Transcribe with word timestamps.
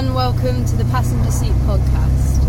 and 0.00 0.14
welcome 0.14 0.64
to 0.64 0.76
the 0.76 0.84
Passenger 0.86 1.30
Seat 1.30 1.52
Podcast, 1.68 2.40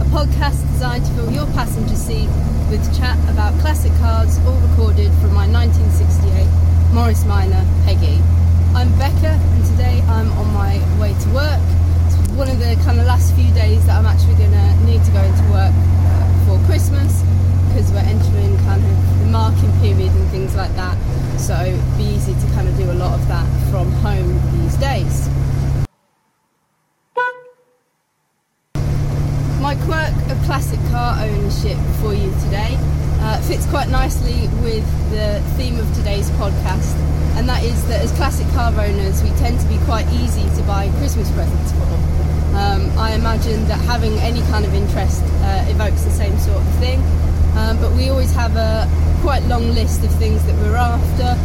a 0.00 0.06
podcast 0.14 0.62
designed 0.70 1.04
to 1.04 1.10
fill 1.14 1.32
your 1.32 1.46
passenger 1.58 1.96
seat 1.96 2.30
with 2.70 2.78
chat 2.96 3.18
about 3.28 3.50
classic 3.58 3.90
cars, 3.98 4.38
all 4.46 4.54
recorded 4.70 5.10
from 5.18 5.34
my 5.34 5.42
1968 5.50 6.46
Morris 6.94 7.24
Minor 7.24 7.66
Peggy. 7.82 8.22
I'm 8.78 8.94
Becca, 8.94 9.34
and 9.42 9.66
today 9.74 9.98
I'm 10.06 10.30
on 10.38 10.54
my 10.54 10.78
way 11.02 11.10
to 11.10 11.28
work. 11.34 11.58
It's 12.06 12.14
one 12.38 12.46
of 12.46 12.62
the 12.62 12.78
kind 12.86 13.02
of 13.02 13.06
last 13.10 13.34
few 13.34 13.50
days 13.58 13.84
that 13.86 13.98
I'm 13.98 14.06
actually 14.06 14.38
going 14.38 14.54
to 14.54 14.70
need 14.86 15.02
to 15.02 15.10
go 15.10 15.18
into 15.18 15.42
work 15.50 15.74
uh, 15.74 16.30
before 16.38 16.62
Christmas 16.70 17.26
because 17.74 17.90
we're 17.90 18.06
entering 18.06 18.54
kind 18.70 18.86
of 18.86 18.94
the 19.18 19.26
marking 19.34 19.72
period 19.82 20.14
and 20.14 20.30
things 20.30 20.54
like 20.54 20.74
that. 20.78 20.94
So 21.42 21.58
it'd 21.58 21.98
be 21.98 22.04
easy 22.04 22.38
to 22.38 22.46
kind 22.54 22.68
of 22.68 22.76
do 22.76 22.86
a 22.86 22.94
lot 22.94 23.18
of 23.18 23.26
that 23.26 23.50
from 23.70 23.90
home 23.98 24.38
these 24.62 24.76
days. 24.76 24.99
My 29.70 29.76
quirk 29.86 30.30
of 30.32 30.42
classic 30.46 30.80
car 30.90 31.14
ownership 31.22 31.78
for 32.02 32.12
you 32.12 32.28
today 32.42 32.74
uh, 33.22 33.40
fits 33.42 33.64
quite 33.66 33.88
nicely 33.88 34.48
with 34.66 34.82
the 35.14 35.40
theme 35.54 35.78
of 35.78 35.86
today's 35.94 36.28
podcast, 36.42 36.98
and 37.38 37.48
that 37.48 37.62
is 37.62 37.78
that 37.86 38.02
as 38.02 38.10
classic 38.18 38.48
car 38.48 38.72
owners, 38.72 39.22
we 39.22 39.28
tend 39.38 39.60
to 39.60 39.66
be 39.68 39.78
quite 39.86 40.08
easy 40.10 40.42
to 40.58 40.62
buy 40.66 40.90
Christmas 40.98 41.30
presents 41.30 41.70
for. 41.70 41.86
Um, 42.58 42.90
I 42.98 43.14
imagine 43.14 43.64
that 43.68 43.78
having 43.86 44.18
any 44.18 44.40
kind 44.50 44.64
of 44.64 44.74
interest 44.74 45.22
uh, 45.22 45.64
evokes 45.68 46.02
the 46.02 46.10
same 46.10 46.36
sort 46.40 46.58
of 46.58 46.66
thing, 46.82 46.98
um, 47.54 47.80
but 47.80 47.92
we 47.92 48.08
always 48.08 48.32
have 48.32 48.56
a 48.56 48.90
quite 49.22 49.44
long 49.44 49.70
list 49.70 50.02
of 50.02 50.10
things 50.18 50.44
that 50.46 50.56
we're 50.66 50.74
after, 50.74 51.38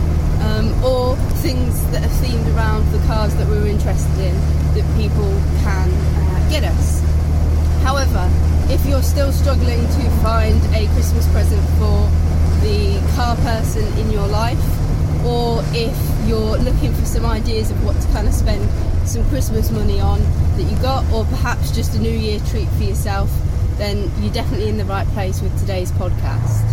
um, 0.49 0.73
or 0.83 1.15
things 1.45 1.79
that 1.91 2.03
are 2.03 2.15
themed 2.25 2.49
around 2.57 2.91
the 2.91 3.05
cars 3.05 3.35
that 3.35 3.47
we're 3.47 3.67
interested 3.67 4.17
in 4.17 4.33
that 4.73 4.85
people 4.97 5.29
can 5.61 5.93
uh, 5.93 6.49
get 6.49 6.63
us. 6.63 7.04
However, 7.86 8.28
if 8.67 8.83
you're 8.88 9.03
still 9.03 9.31
struggling 9.31 9.80
to 9.80 10.09
find 10.23 10.59
a 10.73 10.88
Christmas 10.95 11.28
present 11.31 11.61
for 11.78 12.09
the 12.66 13.00
car 13.16 13.36
person 13.38 13.86
in 14.00 14.09
your 14.09 14.25
life, 14.25 14.58
or 15.23 15.61
if 15.67 15.95
you're 16.28 16.58
looking 16.58 16.91
for 16.95 17.06
some 17.06 17.28
ideas 17.28 17.69
of 17.69 17.86
what 17.86 18.02
to 18.02 18.08
kind 18.08 18.28
of 18.28 18.33
spend 18.33 18.67
some 19.08 19.23
Christmas 19.30 19.69
money 19.69 20.00
on 20.00 20.19
that 20.58 20.63
you 20.63 20.75
got, 20.81 21.06
or 21.13 21.25
perhaps 21.25 21.69
just 21.75 21.94
a 21.94 22.00
New 22.00 22.09
Year 22.09 22.39
treat 22.50 22.67
for 22.69 22.83
yourself, 22.83 23.30
then 23.78 24.11
you're 24.19 24.33
definitely 24.33 24.67
in 24.67 24.78
the 24.78 24.86
right 24.86 25.08
place 25.09 25.39
with 25.44 25.56
today's 25.59 25.91
podcast. 25.91 26.66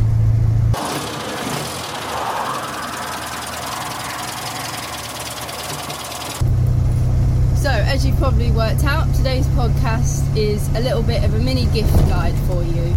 So, 7.62 7.68
as 7.92 8.06
you've 8.06 8.16
probably 8.16 8.50
worked 8.52 8.84
out, 8.84 9.06
today's 9.16 9.46
podcast 9.48 10.24
is 10.34 10.66
a 10.68 10.80
little 10.80 11.02
bit 11.02 11.22
of 11.24 11.34
a 11.34 11.38
mini 11.38 11.66
gift 11.74 11.94
guide 12.08 12.34
for 12.46 12.62
you. 12.62 12.96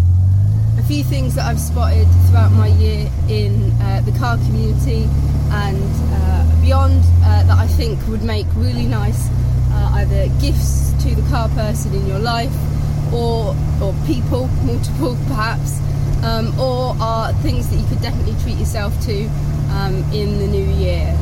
A 0.80 0.84
few 0.84 1.04
things 1.04 1.36
that 1.36 1.46
I've 1.46 1.60
spotted 1.60 2.08
throughout 2.30 2.54
my 2.54 2.68
year 2.68 3.12
in 3.28 3.74
uh, 3.82 4.02
the 4.06 4.14
car 4.18 4.38
community 4.38 5.10
and 5.52 5.84
uh, 6.14 6.62
beyond 6.62 7.04
uh, 7.26 7.44
that 7.44 7.58
I 7.58 7.68
think 7.68 8.00
would 8.08 8.24
make 8.24 8.46
really 8.56 8.86
nice 8.86 9.28
uh, 9.74 9.96
either 9.96 10.30
gifts 10.40 10.94
to 11.04 11.14
the 11.14 11.30
car 11.30 11.50
person 11.50 11.94
in 11.94 12.08
your 12.08 12.20
life 12.20 12.56
or 13.12 13.54
or 13.84 13.94
people, 14.08 14.48
multiple 14.64 15.18
perhaps, 15.28 15.78
um, 16.24 16.58
or 16.58 16.96
are 17.02 17.34
things 17.44 17.68
that 17.68 17.76
you 17.76 17.86
could 17.88 18.02
definitely 18.02 18.42
treat 18.44 18.58
yourself 18.58 18.98
to 19.08 19.26
um, 19.72 19.96
in 20.14 20.40
the 20.40 20.48
new 20.48 20.72
year. 20.80 21.14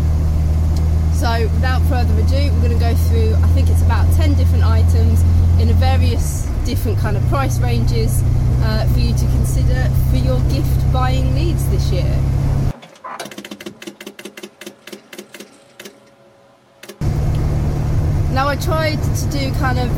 So, 1.24 1.44
without 1.56 1.82
further 1.84 2.14
ado, 2.20 2.52
we're 2.52 2.68
going 2.68 2.78
to 2.78 2.84
go 2.84 2.94
through. 3.08 3.34
I 3.36 3.48
think 3.56 3.70
it's 3.70 3.82
about 3.82 4.14
ten 4.18 4.34
different 4.34 4.66
items 4.66 5.22
in 5.58 5.70
a 5.70 5.74
various 5.74 6.46
different 6.66 7.00
kind 7.00 7.16
of 7.16 7.26
price 7.30 7.62
ranges 7.62 8.22
uh, 8.60 8.90
for 8.92 9.00
you 9.00 9.14
to 9.14 9.26
consider 9.28 9.90
for 10.12 10.18
your 10.18 10.38
gift 10.52 10.92
buying 10.92 11.34
needs 11.34 11.66
this 11.70 11.90
year. 11.94 12.14
Now, 18.34 18.50
I 18.50 18.58
tried 18.58 19.02
to 19.02 19.26
do 19.32 19.50
kind 19.60 19.80
of 19.80 19.90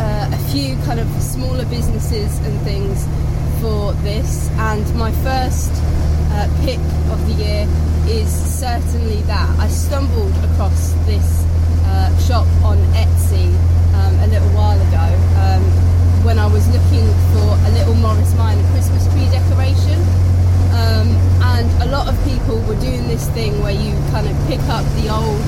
uh, 0.00 0.28
a 0.32 0.38
few 0.50 0.74
kind 0.78 0.98
of 0.98 1.06
smaller 1.22 1.66
businesses 1.66 2.36
and 2.40 2.60
things 2.62 3.06
for 3.60 3.92
this, 4.02 4.50
and 4.58 4.84
my 4.96 5.12
first 5.22 5.70
uh, 6.32 6.48
pick 6.64 6.80
of 7.12 7.24
the 7.28 7.34
year 7.44 7.68
is 8.08 8.28
certainly 8.28 9.22
that. 9.22 9.48
I 9.58 9.68
stumbled 9.68 10.32
across 10.44 10.92
this 11.06 11.44
uh, 11.86 12.10
shop 12.18 12.46
on 12.62 12.78
Etsy 12.92 13.48
um, 13.94 14.14
a 14.20 14.26
little 14.26 14.48
while 14.50 14.76
ago 14.76 15.08
um, 15.40 15.62
when 16.24 16.38
I 16.38 16.46
was 16.46 16.66
looking 16.68 17.06
for 17.32 17.46
a 17.66 17.70
little 17.72 17.94
Morris 17.94 18.34
Minor 18.36 18.66
Christmas 18.72 19.04
tree 19.12 19.28
decoration. 19.30 20.00
Um, 20.74 21.08
and 21.56 21.70
a 21.82 21.86
lot 21.86 22.08
of 22.08 22.16
people 22.24 22.58
were 22.66 22.78
doing 22.80 23.06
this 23.08 23.28
thing 23.30 23.62
where 23.62 23.72
you 23.72 23.92
kind 24.10 24.26
of 24.26 24.34
pick 24.48 24.60
up 24.68 24.84
the 25.00 25.08
old 25.08 25.44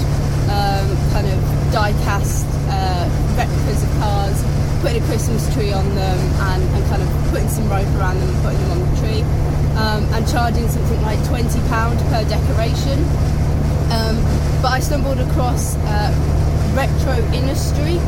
um, 0.48 0.86
kind 1.10 1.26
of 1.26 1.38
die 1.72 1.92
cast 2.04 2.46
uh, 2.70 3.04
replicas 3.36 3.82
of 3.82 3.90
cars, 3.98 4.38
putting 4.80 5.02
a 5.02 5.06
Christmas 5.06 5.42
tree 5.52 5.72
on 5.72 5.84
them, 5.94 6.18
and, 6.52 6.62
and, 6.62 6.84
kind 6.86 7.02
of 7.02 7.08
putting 7.30 7.48
some 7.48 7.68
rope 7.68 7.86
around 7.98 8.20
them 8.20 8.28
and 8.28 8.42
putting 8.44 8.60
them 8.60 8.70
on 8.70 8.80
the 8.86 8.92
tree, 9.00 9.22
um, 9.76 10.04
and 10.14 10.26
charging 10.28 10.68
something 10.68 11.00
like 11.02 11.22
twenty 11.28 11.60
pound 11.68 11.98
per 12.10 12.24
decoration. 12.28 12.98
Um, 13.92 14.16
but 14.60 14.72
I 14.72 14.80
stumbled 14.80 15.20
across 15.20 15.76
uh, 15.76 16.10
Retro 16.74 17.16
Industry 17.32 17.98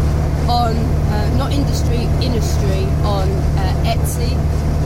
on 0.48 0.74
uh, 1.12 1.36
not 1.36 1.52
industry 1.52 2.08
industry 2.24 2.84
on 3.04 3.28
uh, 3.60 3.92
Etsy, 3.92 4.32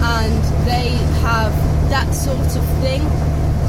and 0.03 0.43
they 0.66 0.91
have 1.22 1.54
that 1.88 2.12
sort 2.12 2.38
of 2.38 2.65
thing, 2.82 3.00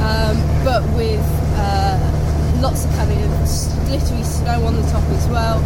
um, 0.02 0.36
but 0.66 0.82
with 0.98 1.24
uh, 1.56 2.00
lots 2.62 2.86
of 2.86 2.92
kind 2.96 3.12
of 3.12 3.30
glittery 3.88 4.24
snow 4.24 4.66
on 4.66 4.76
the 4.76 4.88
top 4.90 5.04
as 5.12 5.28
well, 5.28 5.58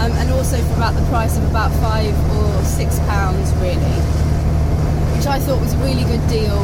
um, 0.00 0.10
and 0.18 0.30
also 0.32 0.56
for 0.56 0.74
about 0.74 0.94
the 0.94 1.06
price 1.08 1.36
of 1.36 1.44
about 1.50 1.70
five 1.80 2.14
or 2.36 2.64
six 2.64 2.98
pounds, 3.00 3.52
really, 3.62 3.96
which 5.16 5.26
I 5.26 5.38
thought 5.40 5.60
was 5.60 5.72
a 5.72 5.78
really 5.78 6.04
good 6.04 6.20
deal 6.28 6.60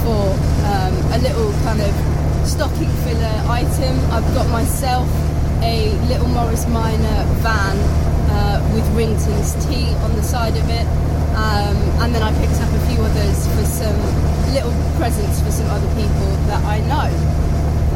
for 0.00 0.32
um, 0.72 0.94
a 1.12 1.18
little 1.20 1.52
kind 1.68 1.84
of 1.84 1.92
stocking 2.48 2.88
filler 3.04 3.36
item. 3.44 3.92
I've 4.08 4.24
got 4.32 4.48
myself 4.48 5.06
a 5.60 5.92
little 6.08 6.28
Morris 6.28 6.66
Minor 6.68 7.20
van 7.44 7.76
uh, 8.32 8.56
with 8.72 8.88
Rington's 8.96 9.52
tea 9.68 9.92
on 10.00 10.16
the 10.16 10.22
side 10.22 10.56
of 10.56 10.64
it. 10.70 10.86
Um, 11.36 11.76
and 12.00 12.14
then 12.14 12.22
I 12.22 12.32
picked 12.40 12.56
up 12.64 12.72
a 12.72 12.82
few 12.88 13.04
others 13.04 13.44
for 13.52 13.64
some 13.68 14.00
little 14.56 14.72
presents 14.96 15.42
for 15.42 15.50
some 15.50 15.68
other 15.68 15.88
people 15.92 16.28
that 16.48 16.64
I 16.64 16.80
know. 16.88 17.08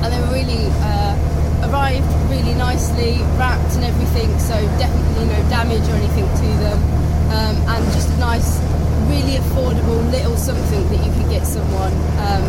And 0.05 0.13
they 0.13 0.21
were 0.21 0.37
really 0.37 0.69
uh, 0.85 1.17
arrived 1.65 2.05
really 2.29 2.53
nicely, 2.55 3.25
wrapped 3.41 3.73
and 3.77 3.85
everything, 3.85 4.39
so 4.39 4.55
definitely 4.77 5.33
no 5.33 5.41
damage 5.49 5.89
or 5.89 5.97
anything 5.97 6.29
to 6.29 6.49
them. 6.61 7.04
Um, 7.35 7.57
and 7.67 7.83
just 7.93 8.09
a 8.15 8.19
nice, 8.19 8.63
really 9.11 9.37
affordable 9.43 9.99
little 10.11 10.37
something 10.37 10.83
that 10.91 11.01
you 11.05 11.11
could 11.19 11.29
get 11.31 11.45
someone 11.45 11.93
um, 12.23 12.47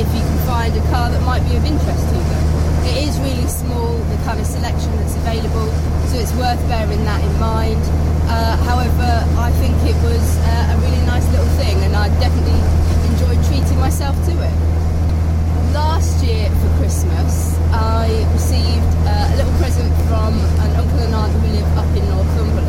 if 0.00 0.08
you 0.16 0.22
can 0.24 0.38
find 0.48 0.72
a 0.74 0.80
car 0.88 1.10
that 1.12 1.20
might 1.22 1.44
be 1.44 1.56
of 1.56 1.64
interest 1.64 2.02
to 2.08 2.16
them. 2.16 2.44
It 2.88 3.08
is 3.08 3.20
really 3.20 3.46
small, 3.46 3.92
the 4.08 4.16
kind 4.24 4.40
of 4.40 4.46
selection 4.46 4.90
that's 4.96 5.14
available, 5.16 5.68
so 6.08 6.18
it's 6.18 6.32
worth 6.40 6.60
bearing 6.68 7.04
that 7.04 7.20
in 7.20 7.34
mind. 7.38 7.80
Uh, 8.26 8.56
however, 8.64 9.10
I 9.36 9.52
think 9.60 9.76
it 9.84 9.96
was 10.00 10.24
uh, 10.40 10.72
a 10.72 10.76
really 10.80 11.04
nice 11.04 11.28
little 11.30 11.52
thing, 11.60 11.76
and 11.84 11.94
I 11.94 12.08
definitely 12.18 12.60
enjoyed 13.12 13.40
treating 13.52 13.78
myself 13.78 14.16
to 14.28 14.32
it. 14.32 14.54
Last 15.76 16.24
year 16.24 16.48
for 16.48 16.70
Christmas, 16.80 17.58
I 17.72 18.08
received 18.32 18.88
uh, 19.04 19.32
a 19.32 19.36
little 19.36 19.52
present 19.60 19.92
from 20.08 20.32
an 20.64 20.70
uncle 20.80 21.00
and 21.04 21.14
aunt 21.14 21.32
who 21.44 21.48
live 21.52 21.68
up 21.76 21.90
in 21.92 22.04
Northumberland, 22.08 22.63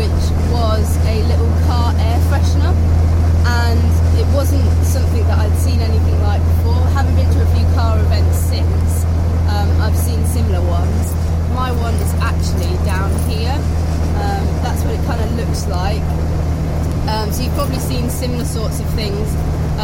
which 0.00 0.24
was 0.48 0.96
a 1.04 1.20
little 1.28 1.52
car 1.68 1.92
air 2.00 2.20
freshener. 2.32 2.72
And 3.44 3.92
it 4.16 4.24
wasn't 4.32 4.64
something 4.80 5.20
that 5.28 5.38
I'd 5.38 5.56
seen 5.60 5.80
anything 5.80 6.16
like 6.22 6.40
before. 6.56 6.80
Haven't 6.96 7.16
been 7.16 7.28
to 7.28 7.42
a 7.44 7.50
few 7.52 7.66
car 7.76 8.00
events 8.00 8.38
since. 8.48 9.04
Um, 9.52 9.68
I've 9.84 9.96
seen 9.96 10.24
similar 10.24 10.64
ones. 10.64 11.12
My 11.52 11.68
one 11.84 11.92
is 12.00 12.12
actually 12.24 12.72
down 12.88 13.12
here. 13.28 13.52
Um, 14.24 14.44
that's 14.64 14.80
what 14.88 14.96
it 14.96 15.04
kind 15.04 15.20
of 15.20 15.36
looks 15.36 15.68
like. 15.68 16.00
Um, 17.12 17.28
so 17.30 17.42
you've 17.44 17.58
probably 17.60 17.80
seen 17.80 18.08
similar 18.08 18.46
sorts 18.46 18.80
of 18.80 18.88
things 18.96 19.28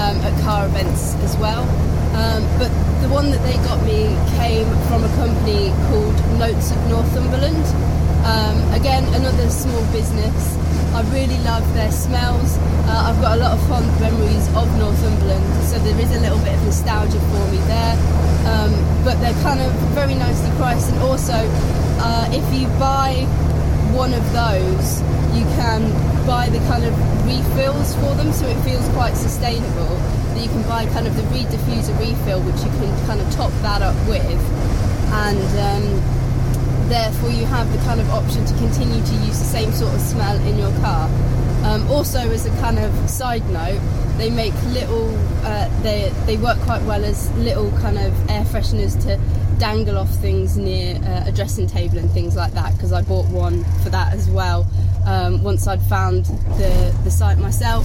um, 0.00 0.16
at 0.24 0.32
car 0.40 0.64
events 0.64 1.12
as 1.28 1.36
well. 1.36 1.68
Um, 2.16 2.40
but 2.56 2.72
the 3.04 3.12
one 3.12 3.28
that 3.36 3.42
they 3.44 3.60
got 3.68 3.84
me 3.84 4.16
came 4.40 4.64
from 4.88 5.04
a 5.04 5.12
company 5.20 5.76
called 5.92 6.16
Notes 6.40 6.72
of 6.72 6.80
Northumberland. 6.88 7.95
Um, 8.26 8.58
again, 8.74 9.06
another 9.14 9.48
small 9.50 9.80
business. 9.92 10.58
I 10.98 11.02
really 11.14 11.38
love 11.46 11.62
their 11.74 11.92
smells. 11.92 12.58
Uh, 12.90 13.06
I've 13.06 13.20
got 13.22 13.38
a 13.38 13.40
lot 13.40 13.52
of 13.54 13.62
fond 13.68 13.86
memories 14.00 14.48
of 14.58 14.66
Northumberland, 14.78 15.46
so 15.62 15.78
there 15.78 15.94
is 16.00 16.10
a 16.10 16.18
little 16.18 16.38
bit 16.42 16.54
of 16.54 16.62
nostalgia 16.64 17.20
for 17.30 17.44
me 17.54 17.58
there. 17.70 17.94
Um, 18.50 18.74
but 19.04 19.20
they're 19.22 19.40
kind 19.46 19.60
of 19.60 19.70
very 19.94 20.14
nicely 20.14 20.50
priced, 20.56 20.90
and 20.90 20.98
also 21.02 21.38
uh, 22.02 22.26
if 22.32 22.42
you 22.50 22.66
buy 22.82 23.22
one 23.94 24.12
of 24.12 24.24
those, 24.34 25.00
you 25.30 25.46
can 25.54 25.86
buy 26.26 26.48
the 26.50 26.58
kind 26.66 26.82
of 26.82 26.94
refills 27.22 27.94
for 28.02 28.10
them, 28.18 28.32
so 28.32 28.46
it 28.46 28.58
feels 28.66 28.88
quite 28.90 29.14
sustainable. 29.14 29.94
That 30.34 30.42
you 30.42 30.48
can 30.48 30.62
buy 30.66 30.86
kind 30.86 31.06
of 31.06 31.16
the 31.16 31.22
reed 31.30 31.46
diffuser 31.46 31.94
refill, 32.00 32.42
which 32.42 32.58
you 32.66 32.70
can 32.82 32.90
kind 33.06 33.20
of 33.20 33.30
top 33.30 33.52
that 33.62 33.82
up 33.82 33.94
with, 34.10 34.42
and 35.14 35.46
um, 35.62 35.86
therefore 36.88 37.30
you 37.30 37.44
have 37.46 37.70
the 37.72 37.78
kind 37.78 38.00
of 38.00 38.08
option 38.10 38.44
to 38.44 38.54
continue 38.54 39.04
to 39.04 39.14
use 39.26 39.38
the 39.38 39.44
same 39.44 39.72
sort 39.72 39.94
of 39.94 40.00
smell 40.00 40.36
in 40.46 40.58
your 40.58 40.72
car. 40.80 41.08
Um, 41.64 41.90
also, 41.90 42.18
as 42.18 42.46
a 42.46 42.50
kind 42.60 42.78
of 42.78 43.10
side 43.10 43.44
note, 43.50 43.80
they 44.18 44.30
make 44.30 44.54
little. 44.66 45.14
Uh, 45.44 45.68
they 45.82 46.12
they 46.24 46.36
work 46.36 46.58
quite 46.60 46.82
well 46.82 47.04
as 47.04 47.30
little 47.38 47.70
kind 47.78 47.98
of 47.98 48.12
air 48.30 48.44
fresheners 48.44 49.00
to 49.02 49.18
dangle 49.58 49.98
off 49.98 50.10
things 50.16 50.56
near 50.56 50.96
uh, 50.96 51.24
a 51.26 51.32
dressing 51.32 51.66
table 51.66 51.98
and 51.98 52.10
things 52.12 52.36
like 52.36 52.52
that. 52.52 52.72
Because 52.74 52.92
I 52.92 53.02
bought 53.02 53.26
one 53.26 53.64
for 53.82 53.90
that 53.90 54.12
as 54.12 54.30
well. 54.30 54.66
Um, 55.06 55.42
once 55.42 55.66
I'd 55.66 55.82
found 55.82 56.26
the 56.56 56.94
the 57.02 57.10
site 57.10 57.38
myself 57.38 57.84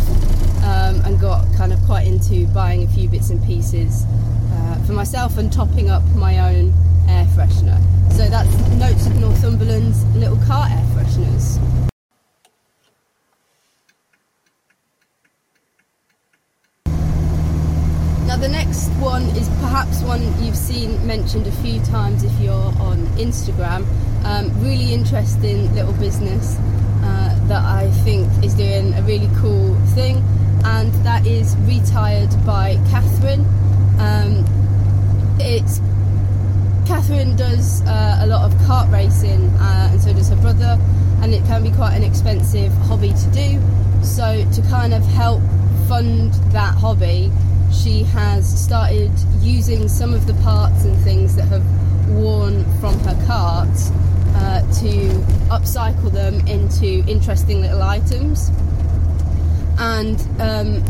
um, 0.63 1.01
and 1.05 1.19
got 1.19 1.45
kind 1.55 1.73
of 1.73 1.81
quite 1.85 2.05
into 2.05 2.45
buying 2.47 2.83
a 2.83 2.87
few 2.87 3.09
bits 3.09 3.31
and 3.31 3.43
pieces 3.45 4.05
uh, 4.51 4.83
for 4.85 4.93
myself 4.93 5.37
and 5.37 5.51
topping 5.51 5.89
up 5.89 6.03
my 6.15 6.53
own 6.53 6.73
air 7.11 7.25
freshener. 7.35 7.79
So 8.11 8.27
that's 8.29 8.51
Notes 8.79 9.05
of 9.07 9.19
Northumberland's 9.19 10.03
little 10.15 10.37
car 10.47 10.67
air 10.69 10.85
fresheners. 10.95 11.59
Now, 18.27 18.37
the 18.37 18.47
next 18.47 18.87
one 19.01 19.23
is 19.35 19.49
perhaps 19.59 20.01
one 20.03 20.21
you've 20.41 20.55
seen 20.55 21.05
mentioned 21.05 21.47
a 21.47 21.51
few 21.51 21.81
times 21.83 22.23
if 22.23 22.31
you're 22.39 22.71
on 22.79 23.05
Instagram. 23.17 23.85
Um, 24.23 24.57
really 24.63 24.93
interesting 24.93 25.73
little 25.75 25.93
business 25.93 26.55
uh, 27.03 27.37
that 27.47 27.63
I 27.65 27.91
think 28.05 28.29
is 28.41 28.53
doing 28.53 28.93
a 28.93 29.01
really 29.01 29.29
cool 29.35 29.75
thing, 29.95 30.23
and 30.63 30.93
that 31.03 31.27
is 31.27 31.55
Retyred 31.67 32.33
by 32.45 32.75
Catherine. 32.89 33.41
Um, 33.99 34.45
it's 35.39 35.81
Catherine 36.91 37.37
does 37.37 37.81
uh, 37.83 38.19
a 38.19 38.27
lot 38.27 38.43
of 38.43 38.51
kart 38.67 38.91
racing, 38.91 39.47
uh, 39.61 39.87
and 39.93 40.01
so 40.01 40.11
does 40.11 40.27
her 40.27 40.35
brother, 40.35 40.77
and 41.21 41.33
it 41.33 41.41
can 41.45 41.63
be 41.63 41.71
quite 41.71 41.95
an 41.95 42.03
expensive 42.03 42.69
hobby 42.89 43.13
to 43.13 43.31
do. 43.31 43.61
So, 44.03 44.45
to 44.51 44.61
kind 44.63 44.93
of 44.93 45.01
help 45.05 45.41
fund 45.87 46.33
that 46.51 46.75
hobby, 46.75 47.31
she 47.71 48.03
has 48.03 48.45
started 48.45 49.09
using 49.39 49.87
some 49.87 50.13
of 50.13 50.27
the 50.27 50.33
parts 50.43 50.83
and 50.83 51.01
things 51.01 51.33
that 51.37 51.45
have 51.45 51.63
worn 52.09 52.65
from 52.81 52.99
her 52.99 53.15
karts 53.25 53.89
uh, 54.35 54.59
to 54.81 55.11
upcycle 55.47 56.11
them 56.11 56.45
into 56.45 57.09
interesting 57.09 57.61
little 57.61 57.83
items. 57.83 58.49
And 59.79 60.19
um, 60.41 60.83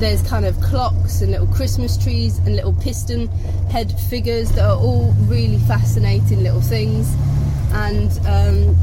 there's 0.00 0.22
kind 0.22 0.46
of 0.46 0.58
clocks 0.62 1.20
and 1.20 1.30
little 1.30 1.46
Christmas 1.46 2.02
trees 2.02 2.38
and 2.38 2.56
little 2.56 2.72
piston 2.72 3.28
head 3.68 3.92
figures 4.08 4.50
that 4.52 4.64
are 4.64 4.76
all 4.76 5.12
really 5.26 5.58
fascinating 5.58 6.42
little 6.42 6.62
things 6.62 7.14
and 7.74 8.10
um, 8.26 8.74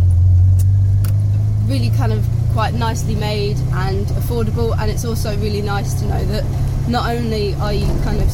really 1.68 1.90
kind 1.98 2.14
of 2.14 2.24
quite 2.54 2.76
nicely 2.76 3.16
made 3.16 3.58
and 3.74 4.06
affordable. 4.08 4.78
And 4.80 4.92
it's 4.92 5.06
also 5.06 5.36
really 5.38 5.64
nice 5.64 5.96
to 5.96 6.06
know 6.06 6.24
that 6.26 6.46
not 6.88 7.10
only 7.10 7.56
are 7.56 7.74
you 7.74 7.88
kind 8.04 8.22
of 8.22 8.30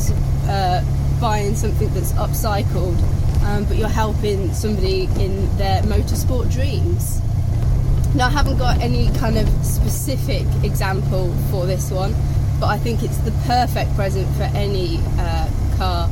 uh, 0.49 0.81
buying 1.21 1.55
something 1.55 1.91
that's 1.93 2.11
upcycled, 2.13 3.01
um, 3.45 3.63
but 3.63 3.77
you're 3.77 3.87
helping 3.87 4.53
somebody 4.53 5.03
in 5.19 5.57
their 5.57 5.81
motorsport 5.83 6.51
dreams. 6.51 7.21
Now, 8.13 8.27
I 8.27 8.29
haven't 8.29 8.57
got 8.57 8.79
any 8.81 9.09
kind 9.17 9.37
of 9.37 9.47
specific 9.65 10.45
example 10.63 11.33
for 11.49 11.65
this 11.65 11.89
one, 11.89 12.13
but 12.59 12.67
I 12.67 12.77
think 12.77 13.03
it's 13.03 13.17
the 13.17 13.31
perfect 13.45 13.93
present 13.95 14.27
for 14.35 14.43
any 14.55 14.99
uh, 15.17 15.49
car 15.77 16.09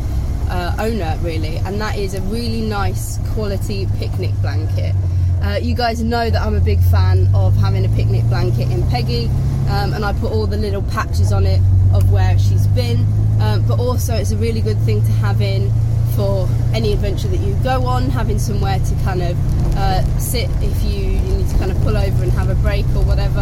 uh, 0.50 0.76
owner, 0.80 1.18
really, 1.22 1.58
and 1.58 1.80
that 1.80 1.98
is 1.98 2.14
a 2.14 2.22
really 2.22 2.62
nice 2.62 3.20
quality 3.34 3.88
picnic 3.98 4.32
blanket. 4.42 4.94
Uh, 5.42 5.58
you 5.62 5.74
guys 5.74 6.04
know 6.04 6.30
that 6.30 6.42
I'm 6.42 6.56
a 6.56 6.62
big 6.62 6.80
fan 6.84 7.28
of 7.34 7.56
having 7.56 7.84
a 7.86 7.90
picnic 7.90 8.24
blanket 8.26 8.70
in 8.70 8.88
Peggy, 8.90 9.28
um, 9.70 9.94
and 9.94 10.06
I 10.06 10.14
put 10.14 10.32
all 10.32 10.46
the 10.46 10.58
little 10.58 10.84
patches 10.84 11.32
on 11.32 11.46
it 11.46 11.62
of 11.94 12.12
where 12.12 12.38
she's 12.38 12.68
been. 12.68 13.06
Um, 13.42 13.66
but 13.68 13.80
also, 13.80 14.16
it's 14.16 14.32
a 14.32 14.38
really 14.38 14.62
good 14.62 14.78
thing 14.80 15.02
to 15.02 15.12
have 15.14 15.42
in 15.42 15.72
for 16.16 16.48
any 16.74 16.94
adventure 16.94 17.28
that 17.28 17.40
you 17.40 17.56
go 17.64 17.86
on, 17.86 18.10
having 18.10 18.38
somewhere 18.38 18.78
to 18.80 18.96
kind 19.04 19.22
of 19.22 19.38
uh, 19.78 20.04
sit 20.20 20.50
if 20.62 20.84
you, 20.84 21.00
you, 21.00 21.38
need 21.38 21.50
to 21.50 21.58
kind 21.58 21.72
of 21.72 21.82
pull 21.82 21.98
over 21.98 22.24
and 22.24 22.32
have 22.34 22.50
a 22.50 22.56
break 22.56 22.86
or 22.96 23.04
whatever. 23.04 23.42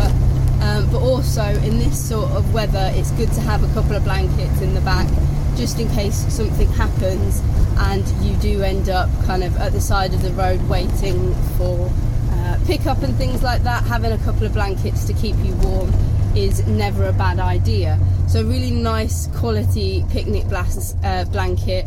Um, 0.62 0.92
but 0.92 1.02
also, 1.02 1.44
in 1.44 1.80
this 1.80 1.98
sort 2.10 2.32
of 2.32 2.54
weather, 2.54 2.92
it's 2.94 3.12
good 3.12 3.32
to 3.34 3.42
have 3.42 3.64
a 3.64 3.74
couple 3.74 3.96
of 3.96 4.04
blankets 4.04 4.62
in 4.62 4.74
the 4.74 4.82
back 4.82 5.08
just 5.56 5.80
in 5.80 5.90
case 5.90 6.16
something 6.34 6.70
happens 6.70 7.42
and 7.80 8.08
you 8.24 8.36
do 8.38 8.62
end 8.62 8.90
up 8.90 9.10
kind 9.26 9.44
of 9.44 9.56
at 9.58 9.74
the 9.74 9.82
side 9.82 10.14
of 10.14 10.22
the 10.22 10.32
road 10.32 10.62
waiting 10.70 11.34
for 11.58 11.92
uh, 12.32 12.58
pickup 12.66 13.02
and 13.04 13.16
things 13.16 13.44
like 13.44 13.64
that. 13.64 13.84
Having 13.84 14.14
a 14.14 14.18
couple 14.20 14.46
of 14.46 14.54
blankets 14.54 15.04
to 15.06 15.14
keep 15.14 15.36
you 15.38 15.54
warm 15.56 15.94
is 16.36 16.66
never 16.68 17.08
a 17.08 17.14
bad 17.14 17.40
idea. 17.40 18.00
So, 18.28 18.42
a 18.42 18.44
really 18.44 18.72
nice 18.72 19.28
quality 19.38 20.06
picnic 20.12 20.48
blast, 20.48 20.96
uh, 21.04 21.26
blanket 21.26 21.86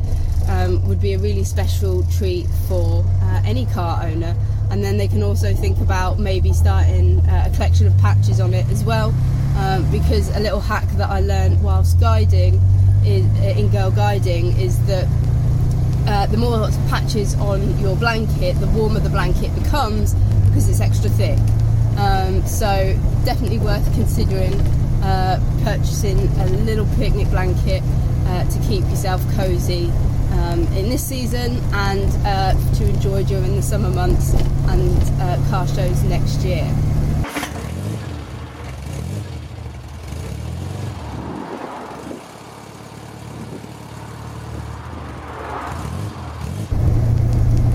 um, 0.48 0.86
would 0.88 1.00
be 1.00 1.12
a 1.12 1.18
really 1.18 1.44
special 1.44 2.04
treat 2.04 2.46
for 2.68 3.04
uh, 3.22 3.42
any 3.44 3.66
car 3.66 4.02
owner. 4.04 4.34
And 4.72 4.82
then 4.82 4.96
they 4.96 5.06
can 5.06 5.22
also 5.22 5.54
think 5.54 5.78
about 5.80 6.18
maybe 6.18 6.54
starting 6.54 7.20
uh, 7.28 7.44
a 7.46 7.54
collection 7.54 7.86
of 7.86 7.96
patches 7.98 8.40
on 8.40 8.54
it 8.54 8.66
as 8.70 8.82
well. 8.82 9.14
Um, 9.58 9.88
because 9.92 10.34
a 10.34 10.40
little 10.40 10.60
hack 10.60 10.88
that 10.96 11.10
I 11.10 11.20
learned 11.20 11.62
whilst 11.62 12.00
guiding 12.00 12.54
is, 13.04 13.26
uh, 13.40 13.60
in 13.60 13.68
girl 13.68 13.90
guiding 13.90 14.58
is 14.58 14.84
that 14.86 15.06
uh, 16.06 16.26
the 16.26 16.38
more 16.38 16.70
patches 16.88 17.34
on 17.34 17.78
your 17.80 17.96
blanket, 17.96 18.58
the 18.60 18.66
warmer 18.68 18.98
the 18.98 19.10
blanket 19.10 19.54
becomes 19.54 20.14
because 20.46 20.70
it's 20.70 20.80
extra 20.80 21.10
thick. 21.10 21.38
Um, 21.98 22.44
so 22.46 22.98
definitely 23.26 23.58
worth 23.58 23.84
considering 23.92 24.54
uh, 25.02 25.38
purchasing 25.64 26.18
a 26.38 26.46
little 26.46 26.86
picnic 26.96 27.28
blanket 27.28 27.82
uh, 28.26 28.48
to 28.48 28.58
keep 28.66 28.84
yourself 28.84 29.20
cosy 29.34 29.92
um, 30.32 30.60
in 30.74 30.88
this 30.88 31.06
season 31.06 31.58
and 31.72 32.10
uh, 32.26 32.52
to 32.74 32.88
enjoy 32.88 33.24
during 33.24 33.56
the 33.56 33.62
summer 33.62 33.90
months 33.90 34.34
and 34.34 34.98
uh, 35.20 35.36
car 35.50 35.66
shows 35.66 36.02
next 36.04 36.40
year. 36.40 36.64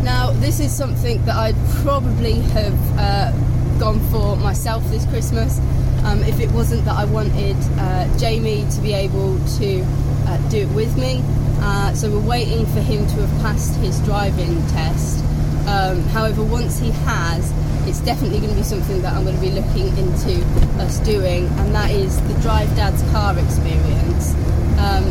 Now, 0.04 0.32
this 0.34 0.60
is 0.60 0.76
something 0.76 1.24
that 1.26 1.36
I'd 1.36 1.56
probably 1.84 2.34
have 2.34 3.00
uh, 3.00 3.32
gone 3.80 4.00
for 4.12 4.36
myself 4.38 4.84
this 4.90 5.06
Christmas 5.06 5.60
um, 6.08 6.24
if 6.24 6.40
it 6.40 6.50
wasn't 6.52 6.86
that 6.86 6.96
I 6.96 7.06
wanted 7.06 7.58
uh, 7.78 8.18
Jamie 8.18 8.66
to 8.72 8.82
be 8.82 8.94
able 8.94 9.38
to 9.60 9.84
uh, 10.28 10.50
do 10.50 10.60
it 10.60 10.70
with 10.74 10.98
me. 10.98 11.22
Uh, 11.60 11.94
so 11.94 12.12
we're 12.12 12.28
waiting 12.28 12.66
for 12.68 12.80
him 12.80 13.06
to 13.08 13.26
have 13.26 13.42
passed 13.42 13.76
his 13.78 14.00
driving 14.02 14.66
test. 14.68 15.24
Um, 15.68 16.02
however, 16.16 16.44
once 16.44 16.80
he 16.80 16.92
has, 16.92 17.52
it's 17.88 18.00
definitely 18.02 18.40
going 18.40 18.52
to 18.52 18.58
be 18.58 18.64
something 18.64 19.02
that 19.02 19.14
I'm 19.14 19.24
going 19.24 19.36
to 19.36 19.42
be 19.42 19.52
looking 19.52 19.88
into 19.98 20.44
us 20.80 21.00
doing, 21.00 21.48
and 21.60 21.74
that 21.74 21.92
is 21.92 22.22
the 22.28 22.40
Drive 22.42 22.74
Dad's 22.76 23.02
Car 23.12 23.38
Experience. 23.38 24.34
Um, 24.80 25.04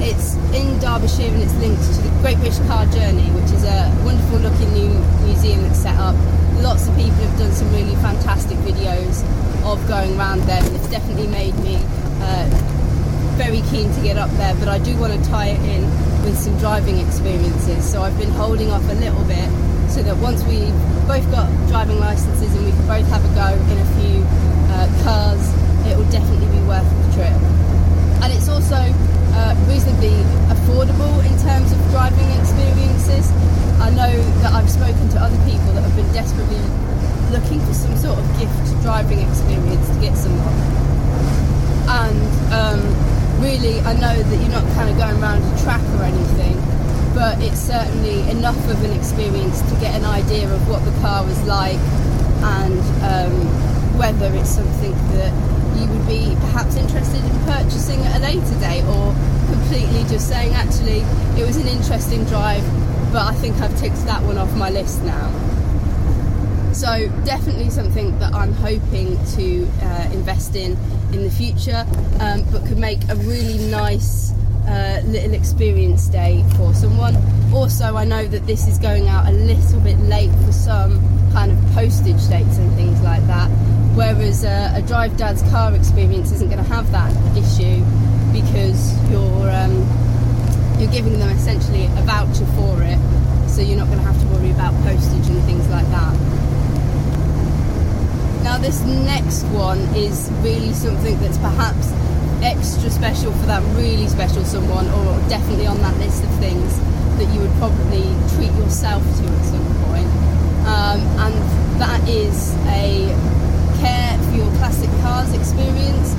it's 0.00 0.36
in 0.54 0.78
Derbyshire 0.78 1.26
and 1.26 1.42
it's 1.42 1.54
linked 1.56 1.82
to 1.82 2.02
the 2.02 2.10
Great 2.22 2.38
British 2.38 2.58
Car 2.68 2.86
Journey, 2.86 3.28
which 3.32 3.50
is 3.50 3.64
a 3.64 3.90
wonderful 4.04 4.38
looking 4.38 4.72
new 4.72 4.94
museum 5.26 5.62
that's 5.62 5.80
set 5.80 5.96
up. 5.96 6.14
Lots 6.62 6.88
of 6.88 6.96
people 6.96 7.18
have 7.26 7.38
done 7.38 7.52
some 7.52 7.70
really 7.72 7.96
fantastic 7.96 8.58
videos 8.58 9.24
of 9.64 9.86
going 9.88 10.16
around 10.18 10.42
there, 10.42 10.62
and 10.62 10.76
it's 10.76 10.88
definitely 10.88 11.26
made 11.26 11.54
me 11.60 11.76
uh, 12.22 12.77
very 13.38 13.62
keen 13.70 13.86
to 13.94 14.02
get 14.02 14.18
up 14.18 14.28
there. 14.34 14.52
But 14.58 14.66
I 14.66 14.82
do 14.82 14.98
want 14.98 15.14
to 15.14 15.22
tie 15.30 15.54
it 15.54 15.62
in 15.62 15.86
with 16.26 16.36
some 16.36 16.58
driving 16.58 16.98
experiences, 16.98 17.86
so 17.86 18.02
I've 18.02 18.18
been 18.18 18.34
holding 18.34 18.70
off 18.74 18.82
a 18.90 18.98
little 18.98 19.22
bit 19.30 19.46
so 19.86 20.02
that 20.02 20.18
once 20.18 20.42
we've 20.42 20.74
both 21.06 21.22
got 21.30 21.46
driving 21.70 22.02
licenses 22.02 22.50
and 22.50 22.66
we 22.66 22.74
can 22.74 22.86
both 22.90 23.06
have 23.06 23.22
a 23.22 23.32
go 23.38 23.54
in 23.54 23.78
a 23.78 23.88
few 23.94 24.26
uh, 24.74 24.90
cars, 25.06 25.38
it 25.86 25.94
will 25.96 26.10
definitely 26.10 26.50
be 26.50 26.60
worth 26.66 26.84
the 26.84 27.08
trip. 27.14 27.38
And 28.26 28.34
it's 28.34 28.50
also 28.50 28.74
uh, 28.74 29.54
reasonably 29.70 30.18
affordable 30.50 31.22
in 31.22 31.38
terms 31.38 31.70
of 31.70 31.78
driving 31.94 32.26
experiences. 32.42 33.30
I 33.78 33.94
know 33.94 34.18
that 34.42 34.50
I've 34.50 34.68
spoken 34.68 35.08
to 35.14 35.18
other 35.22 35.38
people 35.46 35.70
that 35.78 35.86
have 35.86 35.94
been 35.94 36.10
desperately 36.10 36.58
looking 37.30 37.62
for 37.62 37.72
some 37.72 37.94
sort 37.96 38.18
of 38.18 38.26
gift 38.34 38.82
driving 38.82 39.22
experience 39.22 39.86
to 39.94 39.98
get 40.02 40.18
someone. 40.18 40.58
And 41.86 42.18
um, 42.52 43.17
really, 43.40 43.80
I 43.80 43.92
know 43.94 44.14
that 44.14 44.36
you're 44.36 44.50
not 44.50 44.64
kind 44.74 44.90
of 44.90 44.96
going 44.96 45.20
around 45.22 45.42
a 45.42 45.62
track 45.62 45.82
or 45.98 46.02
anything, 46.04 46.56
but 47.14 47.40
it's 47.42 47.60
certainly 47.60 48.28
enough 48.30 48.58
of 48.70 48.82
an 48.84 48.92
experience 48.92 49.62
to 49.62 49.74
get 49.80 49.94
an 49.94 50.04
idea 50.04 50.52
of 50.52 50.68
what 50.68 50.84
the 50.84 50.92
car 51.00 51.24
was 51.24 51.40
like 51.46 51.78
and 52.58 52.78
um, 53.02 53.32
whether 53.98 54.32
it's 54.34 54.50
something 54.50 54.92
that 55.18 55.32
you 55.78 55.86
would 55.86 56.06
be 56.06 56.34
perhaps 56.50 56.76
interested 56.76 57.22
in 57.22 57.30
purchasing 57.44 58.00
at 58.06 58.16
a 58.16 58.22
later 58.22 58.58
date 58.60 58.84
or 58.84 59.14
completely 59.50 60.02
just 60.08 60.28
saying 60.28 60.52
actually 60.54 61.00
it 61.40 61.46
was 61.46 61.56
an 61.56 61.66
interesting 61.66 62.24
drive 62.24 62.62
but 63.12 63.26
I 63.26 63.34
think 63.34 63.56
I've 63.60 63.76
ticked 63.78 64.04
that 64.04 64.22
one 64.22 64.38
off 64.38 64.54
my 64.54 64.70
list 64.70 65.02
now. 65.02 65.47
So 66.78 67.08
definitely 67.24 67.70
something 67.70 68.16
that 68.20 68.32
I'm 68.32 68.52
hoping 68.52 69.18
to 69.34 69.68
uh, 69.82 70.10
invest 70.12 70.54
in 70.54 70.76
in 71.12 71.24
the 71.24 71.30
future, 71.30 71.84
um, 72.20 72.44
but 72.52 72.64
could 72.66 72.78
make 72.78 73.00
a 73.08 73.16
really 73.16 73.58
nice 73.68 74.30
uh, 74.68 75.02
little 75.04 75.34
experience 75.34 76.06
day 76.06 76.44
for 76.56 76.72
someone. 76.74 77.16
Also, 77.52 77.96
I 77.96 78.04
know 78.04 78.28
that 78.28 78.46
this 78.46 78.68
is 78.68 78.78
going 78.78 79.08
out 79.08 79.26
a 79.26 79.32
little 79.32 79.80
bit 79.80 79.98
late 80.02 80.30
for 80.46 80.52
some 80.52 81.02
kind 81.32 81.50
of 81.50 81.58
postage 81.74 82.24
dates 82.28 82.58
and 82.58 82.72
things 82.76 83.00
like 83.02 83.26
that, 83.26 83.48
whereas 83.96 84.44
uh, 84.44 84.72
a 84.76 84.82
Drive 84.82 85.16
Dad's 85.16 85.42
car 85.50 85.74
experience 85.74 86.30
isn't 86.30 86.48
going 86.48 86.62
to 86.62 86.70
have 86.70 86.92
that 86.92 87.10
issue 87.36 87.82
because 88.32 88.94
you're 89.10 89.50
um, 89.50 89.82
you're 90.78 90.92
giving 90.92 91.18
them 91.18 91.30
essentially 91.30 91.86
a 91.86 92.02
voucher 92.06 92.46
for 92.54 92.78
it, 92.84 93.00
so 93.50 93.62
you're 93.62 93.78
not 93.78 93.88
going 93.88 93.98
to 93.98 94.04
have 94.04 94.20
to 94.20 94.26
worry 94.28 94.52
about 94.52 94.72
postage 94.84 95.26
and 95.26 95.42
things 95.42 95.68
like 95.70 95.86
that. 95.90 96.47
Now, 98.48 98.56
this 98.56 98.80
next 98.80 99.44
one 99.52 99.78
is 99.94 100.30
really 100.40 100.72
something 100.72 101.20
that's 101.20 101.36
perhaps 101.36 101.92
extra 102.40 102.88
special 102.88 103.30
for 103.30 103.44
that 103.44 103.62
really 103.76 104.08
special 104.08 104.42
someone, 104.42 104.88
or 104.88 105.20
definitely 105.28 105.66
on 105.66 105.76
that 105.82 105.94
list 105.98 106.24
of 106.24 106.30
things 106.40 106.80
that 107.20 107.28
you 107.34 107.40
would 107.40 107.52
probably 107.60 108.08
treat 108.32 108.50
yourself 108.56 109.04
to 109.04 109.24
at 109.28 109.44
some 109.44 109.68
point. 109.84 110.08
Um, 110.64 111.04
and 111.28 111.34
that 111.76 112.00
is 112.08 112.56
a 112.72 113.12
care 113.84 114.16
for 114.16 114.32
your 114.32 114.48
classic 114.56 114.88
cars 115.04 115.28
experience 115.36 116.16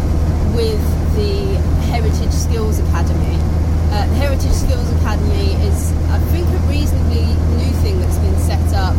with 0.54 0.78
the 1.18 1.58
Heritage 1.90 2.32
Skills 2.32 2.78
Academy. 2.78 3.42
Uh, 3.90 4.06
the 4.06 4.18
Heritage 4.22 4.54
Skills 4.54 4.88
Academy 5.02 5.58
is, 5.66 5.92
I 6.14 6.20
think, 6.30 6.46
a 6.46 6.62
reasonably 6.70 7.26
new 7.58 7.74
thing 7.82 8.00
that's 8.00 8.20
been 8.20 8.38
set 8.38 8.70
up 8.78 8.94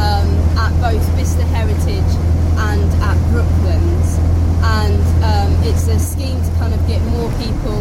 um, 0.00 0.32
at 0.56 0.72
both 0.80 1.04
Bicester 1.20 1.44
Heritage 1.52 2.16
and 2.56 2.90
at 3.02 3.18
Brooklands. 3.30 4.18
And 4.62 5.02
um, 5.24 5.50
it's 5.64 5.88
a 5.88 5.98
scheme 5.98 6.40
to 6.42 6.50
kind 6.60 6.74
of 6.74 6.80
get 6.86 7.00
more 7.10 7.30
people 7.42 7.80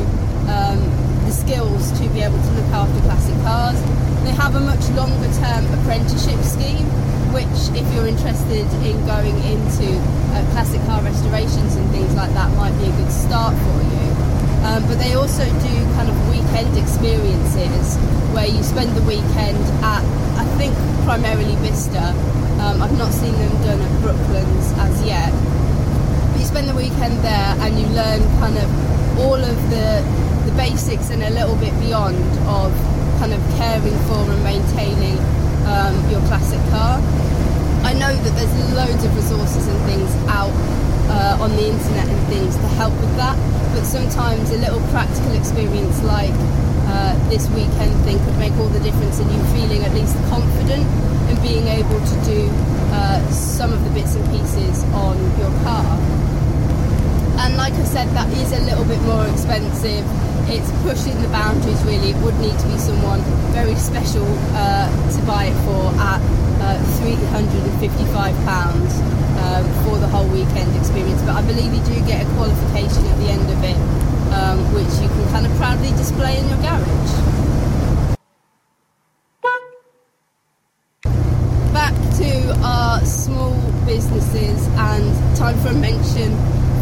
um, 0.49 0.79
the 1.25 1.31
skills 1.31 1.91
to 1.99 2.09
be 2.09 2.21
able 2.21 2.39
to 2.41 2.51
look 2.57 2.71
after 2.73 2.99
classic 3.05 3.35
cars. 3.43 3.79
They 4.23 4.33
have 4.33 4.55
a 4.55 4.59
much 4.59 4.83
longer 4.95 5.29
term 5.37 5.67
apprenticeship 5.79 6.39
scheme, 6.41 6.87
which, 7.35 7.53
if 7.77 7.85
you're 7.93 8.07
interested 8.07 8.65
in 8.81 8.97
going 9.05 9.37
into 9.45 9.87
uh, 10.33 10.43
classic 10.51 10.81
car 10.87 11.01
restorations 11.03 11.75
and 11.75 11.89
things 11.91 12.13
like 12.15 12.31
that, 12.33 12.49
might 12.57 12.75
be 12.79 12.89
a 12.89 12.95
good 12.97 13.11
start 13.11 13.53
for 13.53 13.79
you. 13.83 14.07
Um, 14.65 14.87
but 14.87 14.97
they 14.99 15.13
also 15.13 15.45
do 15.45 15.73
kind 15.97 16.09
of 16.09 16.15
weekend 16.29 16.77
experiences 16.77 17.97
where 18.33 18.40
you 18.55 18.63
spend 18.63 18.95
the 18.95 19.01
weekend 19.03 19.57
at, 19.83 20.03
I 20.37 20.45
think, 20.57 20.75
primarily 21.05 21.55
Bicester. 21.63 22.11
Um, 22.59 22.81
I've 22.81 22.97
not 22.97 23.11
seen 23.11 23.33
them 23.33 23.51
done 23.63 23.81
at 23.81 23.91
Brooklands 24.01 24.71
as 24.77 24.95
yet. 25.05 25.31
But 26.31 26.39
you 26.39 26.45
spend 26.45 26.69
the 26.69 26.75
weekend 26.75 27.17
there 27.23 27.55
and 27.63 27.79
you 27.79 27.87
learn 27.87 28.21
kind 28.39 28.57
of 28.57 28.69
all 29.19 29.39
of 29.39 29.57
the 29.69 30.03
the 30.45 30.51
basics 30.57 31.11
and 31.11 31.21
a 31.21 31.29
little 31.29 31.55
bit 31.57 31.73
beyond 31.79 32.17
of 32.49 32.73
kind 33.19 33.31
of 33.31 33.39
caring 33.61 33.97
for 34.09 34.25
and 34.25 34.43
maintaining 34.43 35.17
um, 35.69 35.93
your 36.09 36.21
classic 36.25 36.59
car. 36.73 36.97
I 37.85 37.93
know 37.93 38.13
that 38.13 38.33
there's 38.35 38.55
loads 38.73 39.03
of 39.03 39.15
resources 39.15 39.67
and 39.67 39.79
things 39.85 40.09
out 40.27 40.53
uh, 41.09 41.37
on 41.43 41.51
the 41.51 41.69
internet 41.69 42.07
and 42.07 42.27
things 42.27 42.55
to 42.55 42.67
help 42.79 42.93
with 43.01 43.15
that 43.17 43.37
but 43.73 43.85
sometimes 43.85 44.51
a 44.51 44.57
little 44.57 44.81
practical 44.91 45.31
experience 45.33 46.03
like 46.03 46.35
uh, 46.87 47.13
this 47.29 47.49
weekend 47.51 47.93
thing 48.03 48.17
could 48.25 48.37
make 48.37 48.53
all 48.57 48.69
the 48.69 48.79
difference 48.79 49.19
in 49.19 49.29
you 49.29 49.43
feeling 49.53 49.83
at 49.83 49.93
least 49.93 50.15
confident 50.29 50.85
and 51.29 51.41
being 51.41 51.67
able 51.67 51.99
to 51.99 52.15
do 52.25 52.49
uh, 52.91 53.21
some 53.31 53.73
of 53.73 53.83
the 53.83 53.89
bits 53.91 54.15
and 54.15 54.25
pieces 54.29 54.83
on 54.93 55.17
your 55.39 55.51
car. 55.63 55.85
And 57.41 57.57
like 57.57 57.73
I 57.73 57.83
said, 57.83 58.07
that 58.13 58.31
is 58.37 58.51
a 58.53 58.59
little 58.61 58.85
bit 58.85 59.01
more 59.03 59.27
expensive. 59.27 60.05
It's 60.49 60.71
pushing 60.83 61.19
the 61.21 61.27
boundaries 61.29 61.81
really. 61.83 62.11
It 62.11 62.17
would 62.23 62.37
need 62.39 62.57
to 62.57 62.67
be 62.67 62.77
someone 62.77 63.21
very 63.55 63.75
special 63.75 64.25
uh, 64.53 64.87
to 64.89 65.21
buy 65.25 65.45
it 65.49 65.55
for 65.65 65.91
at 65.97 66.21
uh, 66.61 66.77
£355 67.01 69.11
um, 69.41 69.65
for 69.83 69.97
the 69.97 70.07
whole 70.07 70.27
weekend 70.27 70.75
experience. 70.75 71.21
But 71.23 71.35
I 71.35 71.41
believe 71.41 71.73
you 71.73 71.81
do 71.83 71.99
get 72.05 72.25
a 72.25 72.29
qualification 72.35 73.05
at 73.05 73.17
the 73.17 73.29
end 73.31 73.49
of 73.49 73.63
it, 73.63 73.77
um, 74.31 74.59
which 74.73 74.91
you 75.01 75.07
can 75.07 75.27
kind 75.31 75.45
of 75.45 75.51
proudly 75.57 75.89
display 75.91 76.37
in 76.37 76.47
your 76.49 76.57
garage. 76.61 77.13
Back 81.73 81.95
to 82.17 82.55
our 82.63 82.99
small 83.05 83.55
businesses 83.85 84.67
and 84.75 85.37
time 85.37 85.57
for 85.59 85.69
a 85.69 85.73
mention 85.73 86.35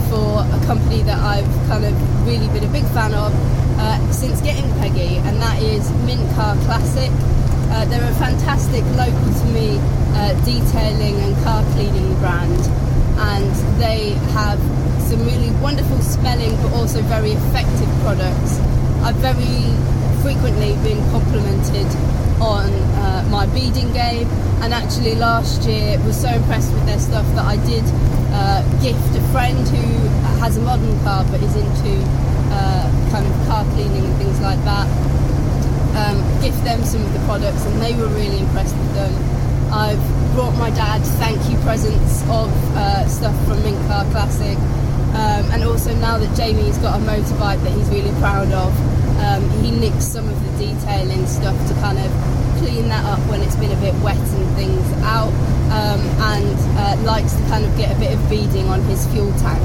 for 0.09 0.41
a 0.41 0.65
company 0.65 1.01
that 1.03 1.19
I've 1.19 1.45
kind 1.67 1.85
of 1.85 1.93
really 2.25 2.47
been 2.47 2.63
a 2.63 2.71
big 2.71 2.85
fan 2.93 3.13
of 3.13 3.33
uh, 3.79 4.11
since 4.11 4.41
getting 4.41 4.69
Peggy, 4.79 5.17
and 5.17 5.41
that 5.41 5.61
is 5.61 5.89
Mint 6.05 6.27
Car 6.35 6.55
Classic. 6.65 7.11
Uh, 7.71 7.85
they're 7.85 8.03
a 8.03 8.15
fantastic 8.15 8.83
local 8.97 9.33
to 9.39 9.45
me 9.53 9.77
uh, 10.17 10.33
detailing 10.43 11.15
and 11.21 11.35
car 11.43 11.63
cleaning 11.73 12.17
brand, 12.19 12.59
and 13.29 13.53
they 13.79 14.17
have 14.33 14.59
some 15.07 15.23
really 15.23 15.51
wonderful 15.69 16.01
spelling 16.01 16.49
but 16.63 16.73
also 16.73 16.99
very 17.03 17.29
effective 17.29 17.87
products. 18.01 18.57
I've 19.05 19.21
very 19.21 19.69
frequently 20.25 20.73
been 20.81 20.97
complimented 21.13 21.85
on 22.41 22.73
uh, 22.97 23.27
my 23.29 23.45
beading 23.53 23.93
game, 23.93 24.27
and 24.65 24.73
actually 24.73 25.13
last 25.13 25.69
year 25.69 26.01
was 26.09 26.19
so 26.19 26.27
impressed 26.27 26.73
with 26.73 26.87
their 26.87 26.97
stuff 26.97 27.27
that 27.37 27.45
I 27.45 27.57
did 27.69 27.85
uh, 28.33 28.65
gift 28.81 29.13
a 29.13 29.21
friend 29.29 29.61
who 29.69 29.85
has 30.41 30.57
a 30.57 30.61
modern 30.61 30.97
car 31.05 31.23
but 31.29 31.39
is 31.43 31.55
into 31.55 31.93
uh, 32.49 32.89
kind 33.13 33.29
of 33.29 33.33
car 33.45 33.63
cleaning 33.77 34.09
and 34.09 34.17
things 34.17 34.41
like 34.41 34.57
that 34.65 34.89
um, 36.01 36.17
gift 36.41 36.63
them 36.63 36.81
some 36.83 37.05
of 37.05 37.13
the 37.13 37.21
products, 37.29 37.63
and 37.67 37.79
they 37.79 37.93
were 37.93 38.09
really 38.17 38.39
impressed 38.39 38.75
with 38.75 38.93
them. 38.95 39.13
I've 39.71 40.01
brought 40.33 40.57
my 40.57 40.71
dad 40.71 41.05
thank 41.21 41.37
you 41.45 41.57
presents 41.61 42.23
of 42.23 42.49
uh, 42.73 43.05
stuff 43.07 43.37
from 43.45 43.61
Mint 43.61 43.77
Car 43.85 44.03
Classic, 44.09 44.57
um, 45.15 45.51
and 45.51 45.63
also 45.63 45.93
now 45.95 46.17
that 46.17 46.35
Jamie's 46.35 46.77
got 46.77 46.99
a 46.99 47.03
motorbike 47.03 47.61
that 47.63 47.71
he's 47.71 47.89
really 47.89 48.11
proud 48.19 48.51
of, 48.51 48.71
um, 49.19 49.49
he 49.61 49.71
nicks 49.71 50.05
some 50.05 50.27
of 50.29 50.35
the 50.43 50.65
detailing 50.65 51.25
stuff 51.27 51.55
to 51.67 51.73
kind 51.75 51.97
of 51.97 52.09
clean 52.59 52.87
that 52.89 53.03
up 53.05 53.19
when 53.29 53.41
it's 53.41 53.55
been 53.55 53.71
a 53.71 53.81
bit 53.81 53.93
wet 54.03 54.17
and 54.17 54.55
things 54.55 54.85
out, 55.03 55.31
um, 55.71 56.01
and 56.33 56.55
uh, 56.77 57.01
likes 57.03 57.33
to 57.33 57.41
kind 57.47 57.65
of 57.65 57.75
get 57.77 57.95
a 57.95 57.99
bit 57.99 58.13
of 58.13 58.29
beading 58.29 58.67
on 58.69 58.81
his 58.83 59.05
fuel 59.07 59.31
tank. 59.39 59.63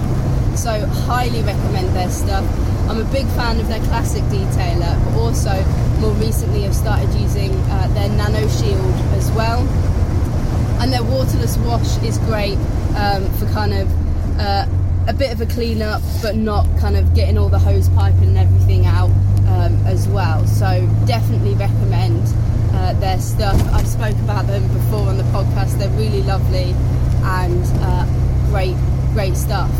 So 0.56 0.86
highly 1.06 1.42
recommend 1.42 1.94
their 1.94 2.10
stuff. 2.10 2.44
I'm 2.88 3.00
a 3.00 3.10
big 3.12 3.26
fan 3.34 3.58
of 3.58 3.68
their 3.68 3.80
classic 3.80 4.22
detailer, 4.24 4.94
but 5.04 5.18
also 5.18 5.64
more 6.00 6.12
recently 6.12 6.62
have 6.62 6.74
started 6.74 7.12
using 7.14 7.50
uh, 7.52 7.88
their 7.94 8.08
Nano 8.10 8.46
Shield 8.48 8.94
as 9.16 9.30
well. 9.32 9.60
And 10.80 10.92
their 10.92 11.02
waterless 11.02 11.56
wash 11.58 11.96
is 12.02 12.18
great 12.18 12.58
um, 12.96 13.28
for 13.34 13.46
kind 13.52 13.72
of 13.72 13.88
uh, 14.38 14.66
a 15.06 15.12
bit 15.12 15.32
of 15.32 15.40
a 15.40 15.46
clean 15.46 15.82
up, 15.82 16.02
but 16.22 16.36
not 16.36 16.66
kind 16.78 16.96
of 16.96 17.14
getting 17.14 17.36
all 17.36 17.48
the 17.48 17.58
hose 17.58 17.88
pipe 17.90 18.14
and 18.22 18.38
everything 18.38 18.86
out 18.86 19.10
um, 19.48 19.86
as 19.86 20.08
well. 20.08 20.46
So 20.46 20.88
definitely 21.06 21.54
recommend 21.54 22.22
uh, 22.72 22.94
their 22.94 23.18
stuff. 23.18 23.60
I've 23.72 23.86
spoke 23.86 24.16
about 24.20 24.46
them 24.46 24.66
before 24.68 25.08
on 25.08 25.18
the 25.18 25.24
podcast. 25.24 25.78
They're 25.78 25.88
really 25.90 26.22
lovely 26.22 26.74
and 27.22 27.64
uh, 27.82 28.06
great, 28.50 28.76
great 29.12 29.36
stuff. 29.36 29.70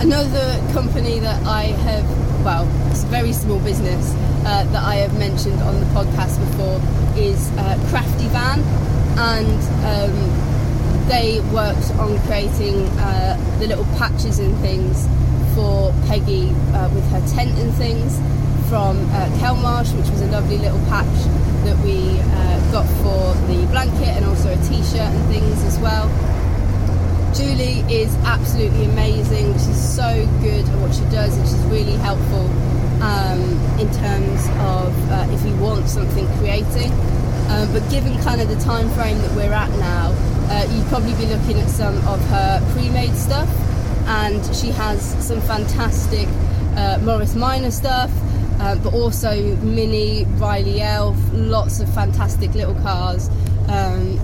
Another 0.00 0.72
company 0.72 1.18
that 1.20 1.44
I 1.46 1.64
have, 1.64 2.44
well, 2.44 2.66
it's 2.90 3.02
a 3.02 3.06
very 3.08 3.32
small 3.32 3.58
business 3.60 4.14
uh, 4.46 4.64
that 4.64 4.82
I 4.82 4.96
have 4.96 5.18
mentioned 5.18 5.60
on 5.62 5.78
the 5.78 5.86
podcast 5.86 6.38
before 6.50 6.80
is 7.20 7.50
uh, 7.58 7.76
Craftevan, 7.90 8.64
and 9.18 9.60
um, 9.84 10.49
they 11.10 11.40
worked 11.52 11.90
on 11.98 12.16
creating 12.26 12.86
uh, 13.02 13.36
the 13.58 13.66
little 13.66 13.84
patches 13.98 14.38
and 14.38 14.56
things 14.58 15.08
for 15.56 15.92
Peggy 16.06 16.50
uh, 16.72 16.88
with 16.94 17.04
her 17.10 17.20
tent 17.34 17.50
and 17.58 17.74
things 17.74 18.16
from 18.70 18.96
uh, 19.10 19.26
Kelmarsh, 19.42 19.92
which 19.98 20.08
was 20.08 20.22
a 20.22 20.26
lovely 20.26 20.58
little 20.58 20.78
patch 20.86 21.18
that 21.66 21.76
we 21.82 22.16
uh, 22.20 22.70
got 22.70 22.86
for 23.02 23.34
the 23.50 23.66
blanket 23.72 24.06
and 24.06 24.24
also 24.24 24.52
a 24.52 24.56
t-shirt 24.68 25.00
and 25.00 25.26
things 25.26 25.64
as 25.64 25.76
well. 25.80 26.06
Julie 27.34 27.82
is 27.92 28.14
absolutely 28.22 28.84
amazing. 28.84 29.52
She's 29.54 29.82
so 29.82 30.26
good 30.40 30.68
at 30.68 30.78
what 30.78 30.94
she 30.94 31.02
does, 31.10 31.36
and 31.36 31.46
she's 31.48 31.64
really 31.64 31.98
helpful 32.06 32.46
um, 33.02 33.42
in 33.80 33.90
terms 33.98 34.46
of 34.62 35.10
uh, 35.10 35.26
if 35.30 35.44
you 35.44 35.56
want 35.56 35.88
something 35.88 36.28
creating. 36.38 36.92
Um, 37.50 37.72
but 37.72 37.82
given 37.90 38.16
kind 38.22 38.40
of 38.40 38.48
the 38.48 38.60
time 38.60 38.88
frame 38.90 39.18
that 39.18 39.34
we're 39.34 39.52
at 39.52 39.70
now, 39.78 40.14
uh, 40.50 40.66
you'd 40.72 40.86
probably 40.86 41.14
be 41.14 41.26
looking 41.26 41.58
at 41.58 41.68
some 41.68 41.96
of 42.06 42.20
her 42.28 42.72
pre-made 42.72 43.14
stuff, 43.16 43.48
and 44.06 44.40
she 44.54 44.68
has 44.68 45.02
some 45.26 45.40
fantastic 45.42 46.28
uh, 46.76 46.98
Morris 47.02 47.34
Minor 47.34 47.72
stuff, 47.72 48.10
uh, 48.60 48.76
but 48.76 48.94
also 48.94 49.56
Mini, 49.56 50.24
Riley 50.38 50.80
Elf, 50.80 51.16
lots 51.32 51.80
of 51.80 51.92
fantastic 51.92 52.54
little 52.54 52.74
cars, 52.76 53.28
um, 53.68 54.18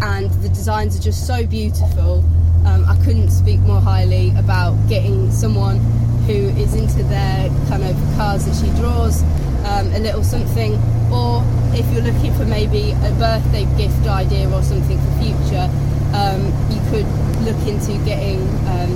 and 0.00 0.30
the 0.42 0.48
designs 0.48 0.96
are 0.96 1.02
just 1.02 1.26
so 1.26 1.44
beautiful. 1.46 2.24
Um, 2.64 2.84
I 2.86 2.96
couldn't 3.04 3.30
speak 3.30 3.60
more 3.60 3.80
highly 3.80 4.30
about 4.36 4.74
getting 4.88 5.30
someone 5.32 5.78
who 6.26 6.50
is 6.60 6.74
into 6.74 7.02
their 7.04 7.48
kind 7.68 7.82
of 7.82 7.96
cars 8.16 8.44
that 8.44 8.54
she 8.54 8.70
draws. 8.80 9.22
Um, 9.64 9.92
a 9.92 9.98
little 9.98 10.22
something, 10.22 10.74
or 11.12 11.42
if 11.74 11.86
you're 11.92 12.02
looking 12.02 12.34
for 12.34 12.44
maybe 12.44 12.92
a 12.92 13.12
birthday 13.18 13.64
gift 13.76 14.06
idea 14.06 14.50
or 14.50 14.62
something 14.62 14.98
for 14.98 15.12
future, 15.22 15.68
um, 16.14 16.46
you 16.70 16.80
could 16.90 17.06
look 17.44 17.60
into 17.66 17.92
getting 18.04 18.40
um, 18.66 18.92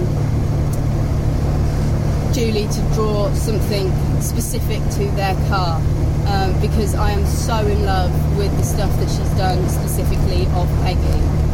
Julie 2.33 2.69
to 2.69 2.81
draw 2.95 3.33
something 3.35 3.90
specific 4.21 4.81
to 4.97 5.11
their 5.16 5.35
car. 5.49 5.81
Um, 6.26 6.59
because 6.61 6.95
I 6.95 7.11
am 7.11 7.26
so 7.26 7.59
in 7.66 7.85
love 7.85 8.12
with 8.38 8.57
the 8.57 8.62
stuff 8.62 8.90
that 9.00 9.09
she's 9.11 9.37
done 9.37 9.69
specifically 9.69 10.47
of 10.54 10.69
Peggy. 10.83 11.51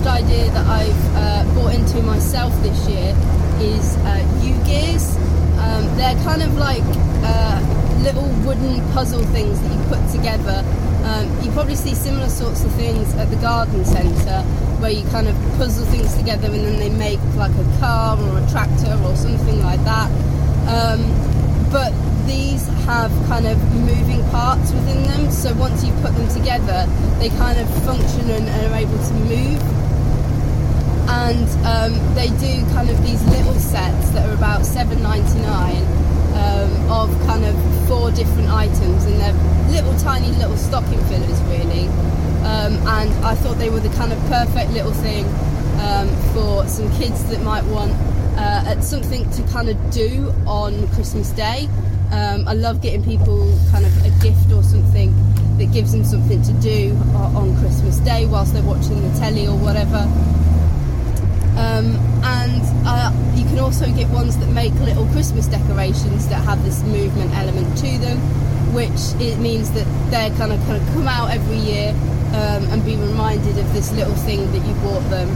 Gift 0.00 0.12
idea 0.12 0.50
that 0.52 0.66
I've 0.66 1.14
uh, 1.14 1.54
bought 1.54 1.74
into 1.74 2.00
myself 2.00 2.54
this 2.62 2.88
year 2.88 3.10
is 3.60 3.96
uh, 3.98 4.24
UGears. 4.40 5.14
Um, 5.60 5.84
they're 5.98 6.16
kind 6.24 6.42
of 6.42 6.56
like 6.56 6.82
uh, 7.22 7.60
little 8.00 8.26
wooden 8.46 8.80
puzzle 8.92 9.22
things 9.24 9.60
that 9.60 9.70
you 9.70 9.84
put 9.92 10.00
together. 10.10 10.64
Um, 11.04 11.28
you 11.44 11.50
probably 11.52 11.74
see 11.74 11.94
similar 11.94 12.30
sorts 12.30 12.64
of 12.64 12.72
things 12.76 13.12
at 13.16 13.28
the 13.28 13.36
garden 13.36 13.84
centre 13.84 14.40
where 14.80 14.90
you 14.90 15.04
kind 15.10 15.28
of 15.28 15.36
puzzle 15.58 15.84
things 15.86 16.16
together 16.16 16.46
and 16.46 16.64
then 16.64 16.78
they 16.78 16.88
make 16.88 17.20
like 17.36 17.52
a 17.52 17.78
car 17.78 18.18
or 18.18 18.38
a 18.38 18.50
tractor 18.50 18.98
or 19.04 19.14
something 19.16 19.60
like 19.62 19.84
that. 19.84 20.08
Um, 20.64 21.04
but 21.70 21.92
these 22.26 22.66
have 22.86 23.10
kind 23.26 23.46
of 23.46 23.58
moving 23.74 24.24
parts 24.30 24.72
within 24.72 25.02
them, 25.02 25.30
so 25.30 25.52
once 25.56 25.84
you 25.84 25.92
put 26.00 26.14
them 26.14 26.28
together, 26.28 26.86
they 27.18 27.28
kind 27.36 27.58
of 27.58 27.68
function 27.84 28.30
and, 28.30 28.48
are 28.48 28.78
able 28.78 28.96
to 28.96 29.12
move. 29.28 29.79
And 31.10 31.48
um, 31.66 32.14
they 32.14 32.28
do 32.38 32.64
kind 32.70 32.88
of 32.88 32.96
these 33.02 33.22
little 33.26 33.54
sets 33.54 34.10
that 34.10 34.28
are 34.28 34.34
about 34.34 34.64
seven 34.64 35.02
ninety 35.02 35.40
nine 35.40 35.82
um, 36.38 36.90
of 36.90 37.10
kind 37.26 37.44
of 37.44 37.54
four 37.88 38.10
different 38.12 38.48
items, 38.48 39.04
and 39.04 39.20
they're 39.20 39.34
little 39.70 39.96
tiny 39.98 40.30
little 40.38 40.56
stocking 40.56 41.02
fillers, 41.06 41.40
really. 41.42 41.86
Um, 42.46 42.78
and 42.86 43.10
I 43.24 43.34
thought 43.34 43.58
they 43.58 43.70
were 43.70 43.80
the 43.80 43.94
kind 43.96 44.12
of 44.12 44.18
perfect 44.26 44.70
little 44.72 44.92
thing 44.92 45.26
um, 45.80 46.08
for 46.32 46.66
some 46.66 46.90
kids 46.96 47.24
that 47.30 47.42
might 47.42 47.64
want 47.64 47.92
uh, 48.38 48.80
something 48.80 49.28
to 49.32 49.42
kind 49.52 49.68
of 49.68 49.76
do 49.90 50.32
on 50.46 50.88
Christmas 50.94 51.30
Day. 51.30 51.68
Um, 52.12 52.48
I 52.48 52.54
love 52.54 52.80
getting 52.82 53.04
people 53.04 53.56
kind 53.70 53.84
of 53.84 53.92
a 54.04 54.10
gift 54.22 54.50
or 54.52 54.62
something 54.62 55.14
that 55.58 55.72
gives 55.72 55.92
them 55.92 56.04
something 56.04 56.42
to 56.42 56.52
do 56.54 56.96
on 57.14 57.56
Christmas 57.58 57.98
Day 57.98 58.26
whilst 58.26 58.54
they're 58.54 58.62
watching 58.62 59.02
the 59.02 59.18
telly 59.18 59.46
or 59.46 59.56
whatever. 59.56 60.08
Um, 61.60 62.00
and 62.24 62.62
uh, 62.88 63.12
you 63.36 63.44
can 63.44 63.58
also 63.58 63.86
get 63.92 64.08
ones 64.08 64.38
that 64.38 64.48
make 64.48 64.72
little 64.80 65.06
Christmas 65.12 65.46
decorations 65.46 66.26
that 66.28 66.42
have 66.44 66.64
this 66.64 66.82
movement 66.82 67.30
element 67.36 67.76
to 67.78 67.98
them, 67.98 68.18
which 68.72 69.14
it 69.20 69.38
means 69.38 69.70
that 69.72 69.86
they're 70.10 70.32
kind 70.36 70.52
of 70.52 70.58
kind 70.64 70.80
of 70.80 70.88
come 70.94 71.06
out 71.06 71.30
every 71.30 71.58
year 71.58 71.90
um, 72.32 72.64
and 72.72 72.84
be 72.84 72.96
reminded 72.96 73.58
of 73.58 73.72
this 73.74 73.92
little 73.92 74.14
thing 74.24 74.50
that 74.52 74.66
you 74.66 74.74
bought 74.80 75.04
them 75.10 75.28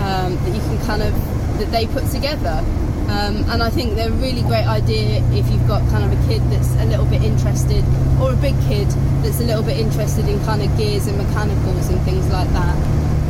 um, 0.00 0.36
that 0.44 0.54
you 0.54 0.60
can 0.68 0.78
kind 0.86 1.02
of 1.02 1.12
that 1.58 1.70
they 1.70 1.86
put 1.86 2.06
together. 2.10 2.62
Um, 3.04 3.44
and 3.50 3.62
I 3.62 3.70
think 3.70 3.94
they're 3.94 4.08
a 4.08 4.22
really 4.22 4.42
great 4.42 4.66
idea 4.66 5.22
if 5.32 5.48
you've 5.50 5.68
got 5.68 5.86
kind 5.90 6.04
of 6.04 6.10
a 6.12 6.28
kid 6.28 6.40
that's 6.50 6.72
a 6.80 6.86
little 6.86 7.04
bit 7.04 7.22
interested, 7.22 7.84
or 8.20 8.32
a 8.32 8.36
big 8.36 8.54
kid 8.66 8.88
that's 9.22 9.40
a 9.40 9.44
little 9.44 9.62
bit 9.62 9.78
interested 9.78 10.26
in 10.26 10.42
kind 10.44 10.62
of 10.62 10.74
gears 10.78 11.06
and 11.06 11.18
mechanicals 11.18 11.88
and 11.90 12.00
things 12.02 12.26
like 12.30 12.48
that, 12.50 12.74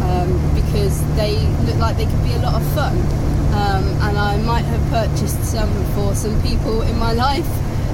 um, 0.05 0.55
because 0.55 1.03
they 1.17 1.37
look 1.67 1.77
like 1.77 1.97
they 1.97 2.07
could 2.07 2.23
be 2.25 2.33
a 2.33 2.39
lot 2.39 2.55
of 2.55 2.75
fun. 2.75 2.97
Um, 3.55 3.85
and 4.03 4.19
I 4.19 4.37
might 4.39 4.65
have 4.65 4.91
purchased 4.91 5.43
some 5.45 5.71
for 5.95 6.15
some 6.15 6.41
people 6.43 6.83
in 6.83 6.99
my 6.99 7.13
life 7.13 7.49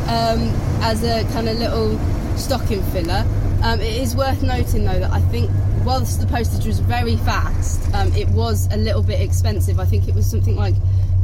um, 0.09 0.49
as 0.81 1.05
a 1.05 1.25
kind 1.33 1.49
of 1.49 1.59
little 1.59 1.99
stocking 2.37 2.83
filler. 2.85 3.27
Um, 3.63 3.81
it 3.81 3.97
is 3.97 4.17
worth 4.17 4.43
noting 4.43 4.85
though 4.85 5.01
that 5.01 5.11
I 5.11 5.21
think 5.21 5.51
whilst 5.85 6.21
the 6.21 6.27
postage 6.27 6.67
was 6.67 6.81
very 6.81 7.17
fast, 7.17 7.81
um, 7.95 8.13
it 8.15 8.29
was 8.29 8.73
a 8.73 8.77
little 8.77 9.03
bit 9.03 9.21
expensive. 9.21 9.79
I 9.79 9.85
think 9.85 10.09
it 10.09 10.15
was 10.15 10.29
something 10.29 10.57
like 10.57 10.75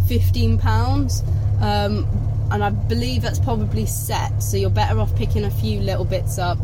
fifteen 0.07 0.59
pounds, 0.59 1.23
um, 1.63 2.07
and 2.51 2.63
I 2.63 2.71
believe 2.71 3.23
that's 3.23 3.41
probably 3.41 3.87
set. 3.87 4.43
So 4.43 4.59
you're 4.59 4.71
better 4.71 4.99
off 5.01 5.17
picking 5.17 5.45
a 5.45 5.51
few 5.51 5.81
little 5.81 6.05
bits 6.05 6.39
up 6.39 6.59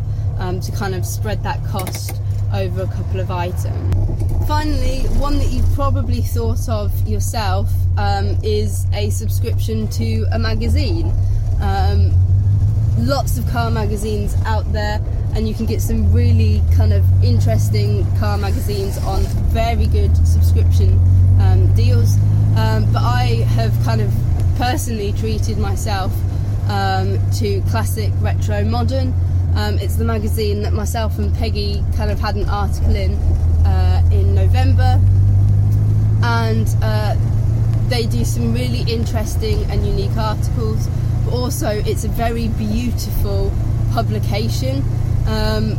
to 0.61 0.73
kind 0.73 0.95
of 0.95 1.07
spread 1.07 1.43
that 1.45 1.65
cost 1.67 2.22
over 2.53 2.83
a 2.83 2.87
couple 2.87 3.21
of 3.21 3.31
items. 3.31 4.47
Finally, 4.47 5.01
one 5.19 5.39
that 5.39 5.49
you've 5.49 5.73
probably 5.75 6.21
thought 6.21 6.69
of 6.69 7.09
yourself 7.09 7.71
um, 7.97 8.37
is 8.43 8.87
a 8.93 9.11
subscription 9.11 9.89
to 9.89 10.27
a 10.33 10.39
magazine. 10.39 11.13
Um, 11.61 12.13
lots 12.99 13.39
of 13.39 13.49
car 13.49 13.71
magazines 13.71 14.35
out 14.45 14.71
there 14.73 15.01
and 15.35 15.49
you 15.49 15.55
can 15.55 15.67
get 15.67 15.81
some 15.81 16.13
really 16.13 16.63
kind 16.77 16.93
of 16.93 17.05
interesting 17.25 18.05
car 18.19 18.37
magazines 18.37 18.99
on 18.99 19.23
very 19.51 19.87
good 19.87 20.15
subscription 20.27 20.99
um, 21.41 21.73
deals. 21.75 22.17
Um, 22.57 22.91
but 22.93 23.03
I 23.03 23.45
have 23.55 23.73
kind 23.85 24.01
of 24.01 24.13
personally 24.59 25.13
treated 25.13 25.57
myself 25.57 26.13
um, 26.69 27.19
to 27.39 27.63
classic, 27.71 28.13
retro, 28.21 28.65
modern. 28.65 29.15
Um, 29.55 29.79
it's 29.79 29.97
the 29.97 30.05
magazine 30.05 30.63
that 30.63 30.73
myself 30.73 31.19
and 31.19 31.35
Peggy 31.35 31.83
kind 31.97 32.11
of 32.11 32.19
had 32.19 32.37
an 32.37 32.49
article 32.49 32.95
in 32.97 33.15
uh, 33.67 34.03
in 34.11 34.35
November, 34.35 35.01
and 36.23 36.69
uh, 36.83 37.17
they 37.89 38.07
do 38.07 38.25
some 38.25 38.53
really 38.55 38.91
interesting 38.93 39.65
and 39.71 39.87
unique 39.87 40.17
articles. 40.17 40.89
But 41.25 41.35
also, 41.35 41.69
it's 41.69 42.05
a 42.05 42.09
very 42.09 42.49
beautiful 42.49 43.53
publication 43.93 44.83
um, 45.27 45.79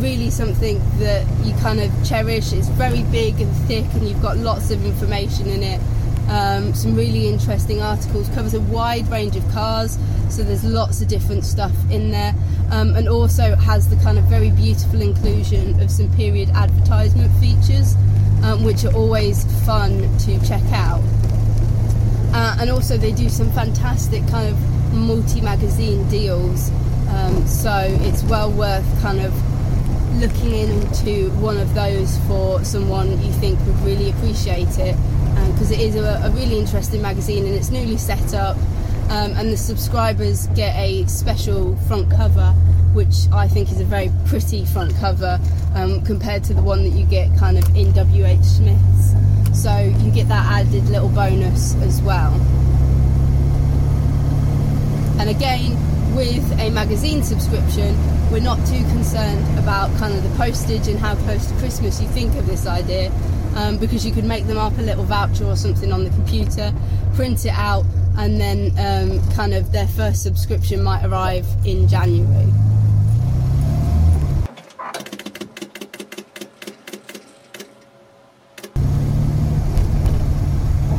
really 0.00 0.30
something 0.30 0.78
that 0.98 1.26
you 1.44 1.52
kind 1.54 1.80
of 1.80 1.90
cherish. 2.08 2.52
It's 2.52 2.68
very 2.68 3.02
big 3.04 3.40
and 3.40 3.54
thick, 3.66 3.84
and 3.94 4.08
you've 4.08 4.22
got 4.22 4.36
lots 4.36 4.70
of 4.70 4.84
information 4.84 5.48
in 5.48 5.62
it. 5.62 5.80
Um, 6.28 6.74
some 6.74 6.94
really 6.94 7.26
interesting 7.26 7.80
articles. 7.80 8.28
Covers 8.30 8.52
a 8.52 8.60
wide 8.60 9.08
range 9.08 9.34
of 9.36 9.48
cars, 9.50 9.98
so 10.28 10.42
there's 10.42 10.64
lots 10.64 11.00
of 11.00 11.08
different 11.08 11.44
stuff 11.44 11.72
in 11.90 12.10
there, 12.10 12.34
um, 12.70 12.94
and 12.96 13.08
also 13.08 13.56
has 13.56 13.88
the 13.88 13.96
kind 13.96 14.18
of 14.18 14.24
very 14.24 14.50
beautiful 14.50 15.00
inclusion 15.00 15.80
of 15.80 15.90
some 15.90 16.12
period 16.16 16.50
advertisement 16.50 17.32
features, 17.36 17.94
um, 18.42 18.62
which 18.62 18.84
are 18.84 18.94
always 18.94 19.44
fun 19.64 20.00
to 20.18 20.38
check 20.46 20.62
out. 20.72 21.00
Uh, 22.34 22.58
and 22.60 22.70
also, 22.70 22.98
they 22.98 23.12
do 23.12 23.30
some 23.30 23.50
fantastic 23.52 24.26
kind 24.28 24.48
of 24.50 24.94
multi 24.94 25.40
magazine 25.40 26.06
deals. 26.10 26.70
Um, 27.08 27.46
so 27.46 27.86
it's 28.02 28.22
well 28.24 28.52
worth 28.52 28.84
kind 29.00 29.20
of 29.20 29.32
looking 30.20 30.52
into 30.52 31.30
one 31.36 31.56
of 31.56 31.74
those 31.74 32.18
for 32.26 32.62
someone 32.64 33.10
you 33.22 33.32
think 33.34 33.58
would 33.60 33.78
really 33.80 34.10
appreciate 34.10 34.78
it 34.78 34.96
because 35.46 35.68
um, 35.68 35.74
it 35.74 35.80
is 35.80 35.96
a, 35.96 36.20
a, 36.24 36.30
really 36.30 36.58
interesting 36.58 37.02
magazine 37.02 37.46
and 37.46 37.54
it's 37.54 37.70
newly 37.70 37.96
set 37.96 38.34
up 38.34 38.56
um, 39.10 39.32
and 39.36 39.50
the 39.50 39.56
subscribers 39.56 40.46
get 40.48 40.74
a 40.76 41.06
special 41.06 41.76
front 41.88 42.10
cover 42.10 42.52
which 42.92 43.30
I 43.32 43.46
think 43.48 43.70
is 43.70 43.80
a 43.80 43.84
very 43.84 44.10
pretty 44.26 44.64
front 44.64 44.94
cover 44.96 45.38
um, 45.74 46.02
compared 46.02 46.44
to 46.44 46.54
the 46.54 46.62
one 46.62 46.82
that 46.84 46.90
you 46.90 47.04
get 47.04 47.36
kind 47.38 47.58
of 47.58 47.64
in 47.76 47.92
WH 47.92 48.44
Smith's. 48.44 49.14
So 49.52 49.78
you 50.00 50.10
get 50.10 50.28
that 50.28 50.44
added 50.46 50.88
little 50.88 51.08
bonus 51.10 51.74
as 51.76 52.00
well. 52.02 52.32
And 55.20 55.28
again 55.28 55.76
with 56.14 56.58
a 56.58 56.70
magazine 56.70 57.22
subscription, 57.22 57.96
we're 58.32 58.40
not 58.40 58.58
too 58.66 58.82
concerned 58.90 59.58
about 59.58 59.96
kind 59.98 60.14
of 60.14 60.22
the 60.22 60.36
postage 60.36 60.88
and 60.88 60.98
how 60.98 61.14
close 61.16 61.46
to 61.46 61.54
Christmas 61.58 62.00
you 62.00 62.08
think 62.08 62.34
of 62.34 62.46
this 62.46 62.66
idea, 62.66 63.12
um, 63.58 63.76
because 63.76 64.06
you 64.06 64.12
could 64.12 64.24
make 64.24 64.46
them 64.46 64.56
up 64.56 64.78
a 64.78 64.82
little 64.82 65.02
voucher 65.02 65.44
or 65.44 65.56
something 65.56 65.92
on 65.92 66.04
the 66.04 66.10
computer, 66.10 66.72
print 67.14 67.44
it 67.44 67.52
out, 67.52 67.84
and 68.16 68.40
then 68.40 68.72
um, 68.78 69.20
kind 69.32 69.52
of 69.52 69.72
their 69.72 69.88
first 69.88 70.22
subscription 70.22 70.82
might 70.82 71.04
arrive 71.04 71.44
in 71.64 71.88
January. 71.88 72.46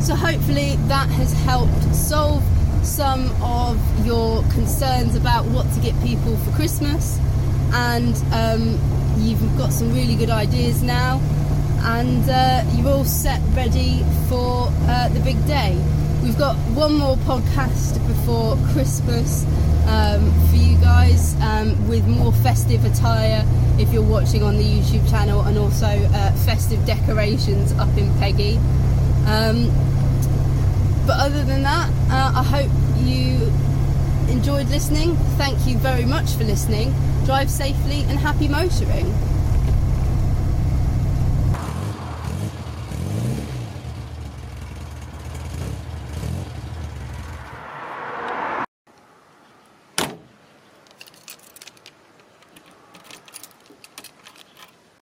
So, 0.02 0.14
hopefully 0.14 0.76
that 0.88 1.08
has 1.10 1.32
helped 1.44 1.94
solve 1.94 2.42
some 2.82 3.30
of 3.42 3.78
your 4.04 4.42
concerns 4.52 5.14
about 5.14 5.46
what 5.46 5.72
to 5.74 5.80
get 5.80 5.98
people 6.02 6.36
for 6.38 6.50
Christmas, 6.52 7.18
and 7.72 8.14
um, 8.34 8.78
you've 9.16 9.40
got 9.56 9.72
some 9.72 9.94
really 9.94 10.14
good 10.14 10.30
ideas 10.30 10.82
now, 10.82 11.20
and 11.82 12.28
uh, 12.28 12.64
you're 12.74 12.88
all 12.88 13.04
set 13.04 13.40
ready 13.54 14.04
for 14.28 14.68
uh, 14.88 15.08
the 15.10 15.20
big 15.20 15.36
day. 15.46 15.76
We've 16.22 16.38
got 16.38 16.56
one 16.76 16.94
more 16.94 17.16
podcast 17.18 17.94
before 18.06 18.56
Christmas 18.72 19.44
um, 19.86 20.30
for 20.48 20.56
you 20.56 20.76
guys 20.78 21.34
um, 21.40 21.88
with 21.88 22.06
more 22.06 22.32
festive 22.32 22.84
attire 22.84 23.44
if 23.78 23.92
you're 23.92 24.02
watching 24.02 24.42
on 24.42 24.56
the 24.58 24.64
YouTube 24.64 25.08
channel, 25.10 25.40
and 25.42 25.56
also 25.56 25.86
uh, 25.86 26.32
festive 26.44 26.84
decorations 26.84 27.72
up 27.72 27.96
in 27.96 28.12
Peggy. 28.18 28.58
Um, 29.26 29.70
but 31.06 31.18
other 31.18 31.42
than 31.44 31.62
that, 31.62 31.90
uh, 32.10 32.32
I 32.36 32.42
hope 32.42 32.70
you 33.04 33.50
enjoyed 34.30 34.68
listening. 34.68 35.16
Thank 35.38 35.66
you 35.66 35.78
very 35.78 36.04
much 36.04 36.32
for 36.32 36.44
listening. 36.44 36.94
Drive 37.24 37.50
safely 37.50 38.02
and 38.02 38.18
happy 38.18 38.48
motoring. 38.48 39.12